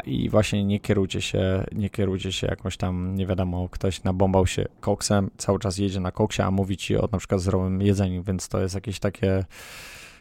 i 0.06 0.30
właśnie 0.30 0.64
nie 0.64 0.80
kierujcie 0.80 1.22
się, 1.22 1.66
nie 1.72 1.90
kierujcie 1.90 2.32
się 2.32 2.48
jakąś 2.48 2.78
tam, 2.78 3.16
nie 3.16 3.28
wiadomo, 3.28 3.70
ktoś 3.70 4.04
nabombał 4.04 4.48
się 4.48 4.66
koksem, 4.80 5.30
cały 5.38 5.60
czas 5.60 5.78
jedzie 5.78 6.00
na 6.00 6.12
koksie, 6.12 6.42
a 6.42 6.52
mówi 6.52 6.78
ci 6.78 6.98
o 6.98 7.10
na 7.12 7.18
przykład 7.18 7.42
zdrowym 7.42 7.82
jedzeniu, 7.82 8.24
więc 8.24 8.48
to 8.48 8.62
jest 8.62 8.76
jakieś 8.76 9.00
takie 9.00 9.46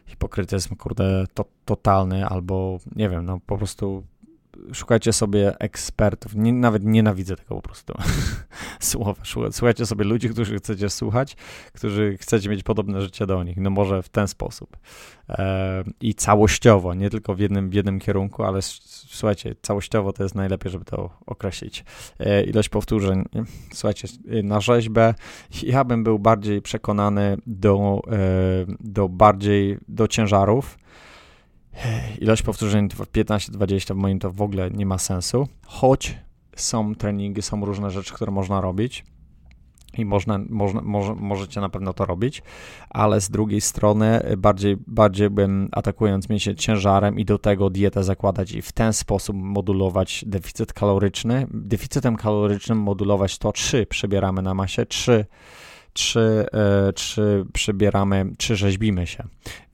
hipokrytyzm, 0.06 0.76
kurde, 0.76 1.24
to, 1.34 1.44
totalny, 1.64 2.26
albo 2.26 2.78
nie 2.96 3.08
wiem, 3.08 3.24
no 3.24 3.40
po 3.46 3.58
prostu 3.58 4.02
szukajcie 4.72 5.12
sobie 5.12 5.58
ekspertów. 5.58 6.34
Nie, 6.34 6.52
nawet 6.52 6.84
nienawidzę 6.84 7.36
tego 7.36 7.54
po 7.54 7.62
prostu 7.62 7.94
słowa. 8.80 9.22
Słuchajcie 9.50 9.86
sobie 9.86 10.04
ludzi, 10.04 10.28
którzy 10.28 10.58
chcecie 10.58 10.90
słuchać, 10.90 11.36
którzy 11.72 12.16
chcecie 12.20 12.48
mieć 12.48 12.62
podobne 12.62 13.02
życie 13.02 13.26
do 13.26 13.44
nich. 13.44 13.56
No 13.56 13.70
może 13.70 14.02
w 14.02 14.08
ten 14.08 14.28
sposób. 14.28 14.76
E, 15.28 15.84
I 16.00 16.14
całościowo, 16.14 16.94
nie 16.94 17.10
tylko 17.10 17.34
w 17.34 17.38
jednym, 17.38 17.70
w 17.70 17.74
jednym 17.74 17.98
kierunku, 17.98 18.44
ale 18.44 18.62
słuchajcie, 18.62 19.54
całościowo 19.62 20.12
to 20.12 20.22
jest 20.22 20.34
najlepiej, 20.34 20.72
żeby 20.72 20.84
to 20.84 21.10
określić. 21.26 21.84
E, 22.18 22.44
ilość 22.44 22.68
powtórzeń. 22.68 23.24
Słuchajcie, 23.72 24.08
na 24.42 24.60
rzeźbę 24.60 25.14
ja 25.62 25.84
bym 25.84 26.04
był 26.04 26.18
bardziej 26.18 26.62
przekonany 26.62 27.36
do, 27.46 28.02
e, 28.12 28.18
do 28.80 29.08
bardziej 29.08 29.78
do 29.88 30.08
ciężarów 30.08 30.78
Ilość 32.20 32.42
powtórzeń 32.42 32.88
15-20 32.88 33.94
w 33.94 33.96
moim 33.96 34.18
to 34.18 34.32
w 34.32 34.42
ogóle 34.42 34.70
nie 34.70 34.86
ma 34.86 34.98
sensu, 34.98 35.48
choć 35.66 36.18
są 36.56 36.94
treningi, 36.94 37.42
są 37.42 37.64
różne 37.64 37.90
rzeczy, 37.90 38.14
które 38.14 38.32
można 38.32 38.60
robić 38.60 39.04
i 39.98 40.04
można, 40.04 40.38
można, 40.48 40.80
może, 40.80 41.14
możecie 41.14 41.60
na 41.60 41.68
pewno 41.68 41.92
to 41.92 42.06
robić, 42.06 42.42
ale 42.90 43.20
z 43.20 43.30
drugiej 43.30 43.60
strony 43.60 44.20
bardziej, 44.38 44.76
bardziej 44.86 45.30
bym 45.30 45.68
atakując 45.72 46.28
mięśnie 46.28 46.54
ciężarem 46.54 47.18
i 47.18 47.24
do 47.24 47.38
tego 47.38 47.70
dietę 47.70 48.04
zakładać 48.04 48.52
i 48.52 48.62
w 48.62 48.72
ten 48.72 48.92
sposób 48.92 49.36
modulować 49.36 50.24
deficyt 50.26 50.72
kaloryczny. 50.72 51.46
Deficytem 51.50 52.16
kalorycznym 52.16 52.78
modulować 52.78 53.38
to, 53.38 53.52
czy 53.52 53.86
przebieramy 53.86 54.42
na 54.42 54.54
masie, 54.54 54.86
czy 54.86 55.26
czy, 55.96 56.46
e, 56.52 56.92
czy 56.92 57.46
przybieramy, 57.52 58.26
czy 58.38 58.56
rzeźbimy 58.56 59.06
się. 59.06 59.24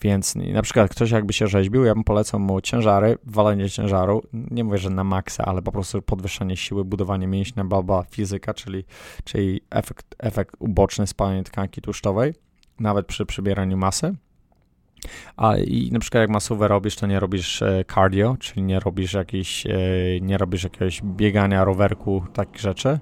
Więc 0.01 0.35
na 0.35 0.63
przykład 0.63 0.91
ktoś 0.91 1.11
jakby 1.11 1.33
się 1.33 1.47
rzeźbił, 1.47 1.85
ja 1.85 1.95
bym 1.95 2.05
polecał 2.05 2.41
mu 2.41 2.61
ciężary, 2.61 3.19
walenie 3.25 3.71
ciężaru, 3.71 4.23
nie 4.33 4.65
mówię, 4.65 4.79
że 4.79 4.91
na 4.91 5.05
maksa, 5.05 5.45
ale 5.45 5.63
po 5.63 5.73
prostu 5.73 6.03
podwyższenie 6.03 6.57
siły, 6.57 6.85
budowanie 6.85 7.27
mięśnia, 7.27 7.65
baba 7.65 8.03
fizyka, 8.03 8.55
czyli, 8.55 8.85
czyli 9.25 9.61
efekt, 9.71 10.15
efekt 10.19 10.57
uboczny 10.59 11.07
spalania 11.07 11.43
tkanki 11.43 11.81
tłuszczowej, 11.81 12.35
nawet 12.81 13.07
przy 13.07 13.27
przybieraniu 13.27 13.77
masy. 13.77 14.15
A 15.37 15.57
i 15.57 15.91
na 15.93 15.99
przykład 15.99 16.21
jak 16.21 16.31
masówę 16.31 16.69
robisz, 16.69 16.97
to 16.97 17.07
nie 17.07 17.21
robisz 17.21 17.63
e, 17.63 17.85
cardio, 17.95 18.37
czyli 18.41 18.63
nie 18.63 18.81
robisz 18.81 19.13
jakiś, 19.13 19.67
e, 19.67 19.71
nie 20.21 20.39
robisz 20.39 20.65
jakiegoś 20.65 21.03
biegania, 21.03 21.65
rowerku, 21.65 22.25
takich 22.33 22.61
rzeczy 22.61 22.99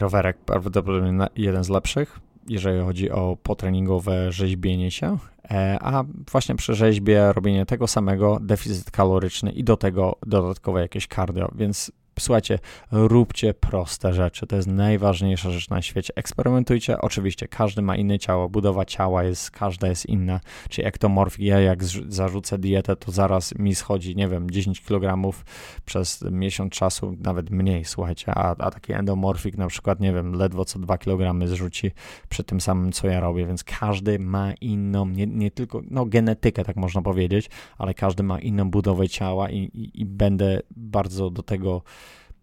rowerek 0.00 0.36
prawdopodobnie 0.36 1.26
jeden 1.36 1.64
z 1.64 1.68
lepszych, 1.68 2.20
jeżeli 2.48 2.80
chodzi 2.84 3.10
o 3.10 3.36
potreningowe 3.42 4.32
rzeźbienie 4.32 4.90
się, 4.90 5.18
e, 5.50 5.78
a 5.80 6.04
właśnie 6.30 6.54
przy 6.54 6.74
rzeźbie 6.74 7.32
robienie 7.32 7.66
tego 7.66 7.86
samego, 7.86 8.38
deficyt 8.40 8.90
kaloryczny 8.90 9.52
i 9.52 9.64
do 9.64 9.76
tego 9.76 10.16
dodatkowe 10.26 10.80
jakieś 10.80 11.06
cardio, 11.06 11.50
więc 11.54 11.92
Słuchajcie, 12.18 12.58
róbcie 12.92 13.54
proste 13.54 14.12
rzeczy. 14.12 14.46
To 14.46 14.56
jest 14.56 14.68
najważniejsza 14.68 15.50
rzecz 15.50 15.70
na 15.70 15.82
świecie. 15.82 16.12
Eksperymentujcie. 16.16 17.00
Oczywiście, 17.00 17.48
każdy 17.48 17.82
ma 17.82 17.96
inne 17.96 18.18
ciało, 18.18 18.48
budowa 18.48 18.84
ciała 18.84 19.24
jest, 19.24 19.50
każda 19.50 19.88
jest 19.88 20.06
inna. 20.06 20.40
Czy 20.68 20.84
ektomorfik, 20.84 21.40
ja 21.40 21.60
jak 21.60 21.84
zarzucę 21.84 22.58
dietę, 22.58 22.96
to 22.96 23.12
zaraz 23.12 23.58
mi 23.58 23.74
schodzi, 23.74 24.16
nie 24.16 24.28
wiem, 24.28 24.50
10 24.50 24.80
kg 24.80 25.32
przez 25.84 26.24
miesiąc 26.30 26.72
czasu, 26.72 27.16
nawet 27.20 27.50
mniej, 27.50 27.84
słuchajcie. 27.84 28.32
A, 28.34 28.56
a 28.58 28.70
taki 28.70 28.92
endomorfik 28.92 29.56
na 29.56 29.66
przykład, 29.66 30.00
nie 30.00 30.12
wiem, 30.12 30.32
ledwo 30.32 30.64
co 30.64 30.78
2 30.78 30.98
kg 30.98 31.48
zrzuci 31.48 31.90
przy 32.28 32.44
tym 32.44 32.60
samym, 32.60 32.92
co 32.92 33.06
ja 33.08 33.20
robię, 33.20 33.46
więc 33.46 33.64
każdy 33.64 34.18
ma 34.18 34.52
inną, 34.52 35.06
nie, 35.06 35.26
nie 35.26 35.50
tylko, 35.50 35.82
no 35.90 36.06
genetykę, 36.06 36.64
tak 36.64 36.76
można 36.76 37.02
powiedzieć, 37.02 37.50
ale 37.78 37.94
każdy 37.94 38.22
ma 38.22 38.40
inną 38.40 38.70
budowę 38.70 39.08
ciała 39.08 39.50
i, 39.50 39.58
i, 39.58 40.00
i 40.00 40.06
będę 40.06 40.60
bardzo 40.76 41.30
do 41.30 41.42
tego 41.42 41.82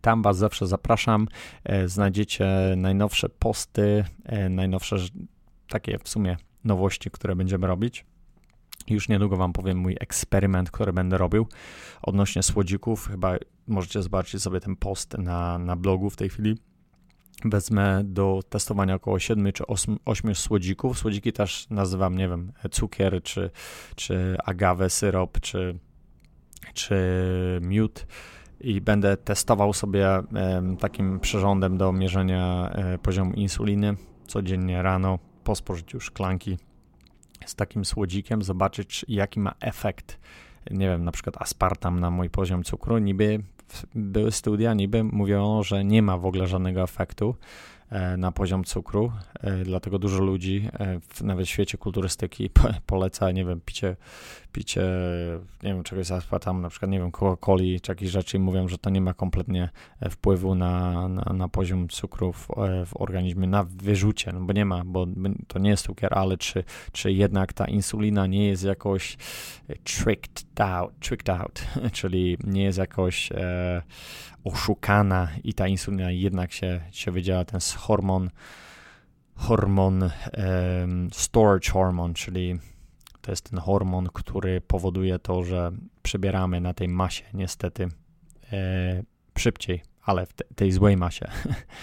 tam 0.00 0.22
Was 0.22 0.36
zawsze 0.36 0.66
zapraszam. 0.66 1.28
E, 1.64 1.88
znajdziecie 1.88 2.46
najnowsze 2.76 3.28
posty, 3.28 4.04
najnowsze 4.50 4.96
takie 5.68 5.98
w 5.98 6.08
sumie 6.08 6.36
nowości, 6.64 7.10
które 7.10 7.36
będziemy 7.36 7.66
robić. 7.66 8.04
Już 8.88 9.08
niedługo 9.08 9.36
Wam 9.36 9.52
powiem 9.52 9.78
mój 9.78 9.96
eksperyment, 10.00 10.70
który 10.70 10.92
będę 10.92 11.18
robił 11.18 11.46
odnośnie 12.02 12.42
słodzików. 12.42 13.06
Chyba 13.06 13.36
możecie 13.66 14.02
zobaczyć 14.02 14.42
sobie 14.42 14.60
ten 14.60 14.76
post 14.76 15.18
na, 15.18 15.58
na 15.58 15.76
blogu 15.76 16.10
w 16.10 16.16
tej 16.16 16.28
chwili. 16.28 16.58
Wezmę 17.44 18.02
do 18.04 18.40
testowania 18.48 18.94
około 18.94 19.18
7 19.18 19.52
czy 19.52 19.66
8, 19.66 19.98
8 20.04 20.34
słodzików. 20.34 20.98
Słodziki 20.98 21.32
też 21.32 21.66
nazywam, 21.70 22.16
nie 22.16 22.28
wiem, 22.28 22.52
cukier, 22.70 23.22
czy, 23.22 23.50
czy 23.96 24.36
agawę, 24.44 24.90
syrop, 24.90 25.40
czy, 25.40 25.78
czy 26.74 26.96
miód 27.62 28.06
i 28.60 28.80
będę 28.80 29.16
testował 29.16 29.72
sobie 29.72 30.08
takim 30.80 31.20
przyrządem 31.20 31.78
do 31.78 31.92
mierzenia 31.92 32.70
e, 32.72 32.98
poziomu 32.98 33.32
insuliny 33.32 33.96
codziennie 34.26 34.82
rano 34.82 35.18
po 35.44 35.54
spożyciu 35.54 36.00
szklanki 36.00 36.58
z 37.46 37.54
takim 37.54 37.84
słodzikiem, 37.84 38.42
zobaczyć 38.42 39.04
jaki 39.08 39.40
ma 39.40 39.54
efekt, 39.60 40.18
nie 40.70 40.88
wiem, 40.88 41.04
na 41.04 41.12
przykład 41.12 41.42
aspartam 41.42 42.00
na 42.00 42.10
mój 42.10 42.30
poziom 42.30 42.64
cukru. 42.64 42.98
Niby 42.98 43.42
były 43.94 44.32
studia, 44.32 44.74
niby 44.74 45.04
mówią, 45.04 45.62
że 45.62 45.84
nie 45.84 46.02
ma 46.02 46.18
w 46.18 46.26
ogóle 46.26 46.46
żadnego 46.46 46.82
efektu, 46.82 47.34
na 48.16 48.32
poziom 48.32 48.64
cukru, 48.64 49.12
e, 49.40 49.64
dlatego 49.64 49.98
dużo 49.98 50.22
ludzi 50.22 50.68
e, 50.72 51.00
w, 51.00 51.20
nawet 51.20 51.46
w 51.46 51.50
świecie 51.50 51.78
kulturystyki 51.78 52.50
poleca, 52.86 53.30
nie 53.30 53.44
wiem, 53.44 53.60
picie, 53.64 53.96
picie 54.52 54.82
nie 55.62 55.74
wiem, 55.74 55.82
czegoś 55.82 56.08
tam, 56.40 56.62
na 56.62 56.68
przykład, 56.68 56.90
nie 56.90 56.98
wiem, 56.98 57.10
Coca-Coli 57.10 57.80
czy 57.80 57.92
jakieś 57.92 58.10
rzeczy 58.10 58.36
i 58.36 58.40
mówią, 58.40 58.68
że 58.68 58.78
to 58.78 58.90
nie 58.90 59.00
ma 59.00 59.14
kompletnie 59.14 59.68
wpływu 60.10 60.54
na, 60.54 61.08
na, 61.08 61.32
na 61.32 61.48
poziom 61.48 61.88
cukru 61.88 62.32
w, 62.32 62.48
w, 62.86 62.96
organizmie, 62.96 63.46
na 63.46 63.64
wyrzucie, 63.64 64.32
no 64.32 64.40
bo 64.40 64.52
nie 64.52 64.64
ma, 64.64 64.82
bo 64.84 65.06
to 65.48 65.58
nie 65.58 65.70
jest 65.70 65.84
cukier, 65.84 66.18
ale 66.18 66.38
czy, 66.38 66.64
czy 66.92 67.12
jednak 67.12 67.52
ta 67.52 67.64
insulina 67.64 68.26
nie 68.26 68.46
jest 68.46 68.64
jakoś 68.64 69.16
tricked 69.84 70.60
out, 70.60 70.92
tricked 71.00 71.30
out 71.30 71.64
czyli 71.92 72.38
nie 72.44 72.62
jest 72.62 72.78
jakoś 72.78 73.32
e, 73.32 73.82
oszukana 74.44 75.28
i 75.44 75.54
ta 75.54 75.68
insulina 75.68 76.10
jednak 76.10 76.52
się, 76.52 76.80
się 76.90 77.10
wydziela, 77.10 77.44
ten 77.44 77.60
hormon, 77.76 78.30
hormon, 79.34 80.02
um, 80.02 81.08
storage 81.12 81.70
hormon, 81.70 82.14
czyli 82.14 82.58
to 83.20 83.32
jest 83.32 83.50
ten 83.50 83.58
hormon, 83.58 84.08
który 84.12 84.60
powoduje 84.60 85.18
to, 85.18 85.44
że 85.44 85.72
przybieramy 86.02 86.60
na 86.60 86.74
tej 86.74 86.88
masie 86.88 87.24
niestety 87.34 87.88
e, 88.52 89.02
szybciej, 89.38 89.82
ale 90.02 90.26
w 90.26 90.32
te, 90.32 90.44
tej 90.54 90.72
złej 90.72 90.96
masie. 90.96 91.28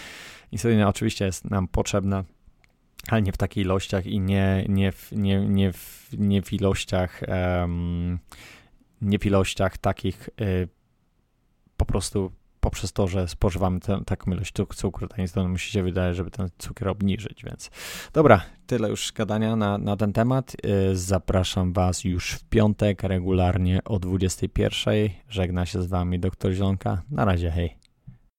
Insulina 0.51 0.87
oczywiście 0.87 1.25
jest 1.25 1.45
nam 1.45 1.67
potrzebna, 1.67 2.23
ale 3.07 3.21
nie 3.21 3.31
w 3.31 3.37
takich 3.37 3.65
ilościach 3.65 4.05
i 4.05 4.19
nie, 4.19 4.65
nie, 4.69 4.91
w, 4.91 5.11
nie, 5.11 5.39
nie, 5.39 5.73
w, 5.73 6.09
nie 6.17 6.41
w 6.41 6.53
ilościach 6.53 7.21
um, 7.27 8.19
nie 9.01 9.19
w 9.19 9.25
ilościach 9.25 9.77
takich 9.77 10.29
po 11.77 11.85
prostu 11.85 12.31
poprzez 12.59 12.93
to, 12.93 13.07
że 13.07 13.27
spożywamy 13.27 13.79
taką 14.05 14.31
ilość 14.31 14.53
cukru, 14.75 15.07
to 15.07 15.15
niestety 15.17 15.47
musi 15.47 15.71
się 15.71 15.83
wydaje, 15.83 16.13
żeby 16.13 16.31
ten 16.31 16.49
cukier 16.57 16.87
obniżyć, 16.87 17.43
więc 17.43 17.71
dobra, 18.13 18.41
tyle 18.67 18.89
już 18.89 19.11
gadania 19.11 19.55
na, 19.55 19.77
na 19.77 19.97
ten 19.97 20.13
temat. 20.13 20.55
Zapraszam 20.93 21.73
Was 21.73 22.03
już 22.03 22.31
w 22.31 22.43
piątek 22.43 23.03
regularnie 23.03 23.79
o 23.85 23.99
21. 23.99 25.09
Żegna 25.29 25.65
się 25.65 25.81
z 25.81 25.87
Wami 25.87 26.19
dr 26.19 26.53
Zielonka. 26.53 27.01
Na 27.11 27.25
razie, 27.25 27.51
hej. 27.51 27.78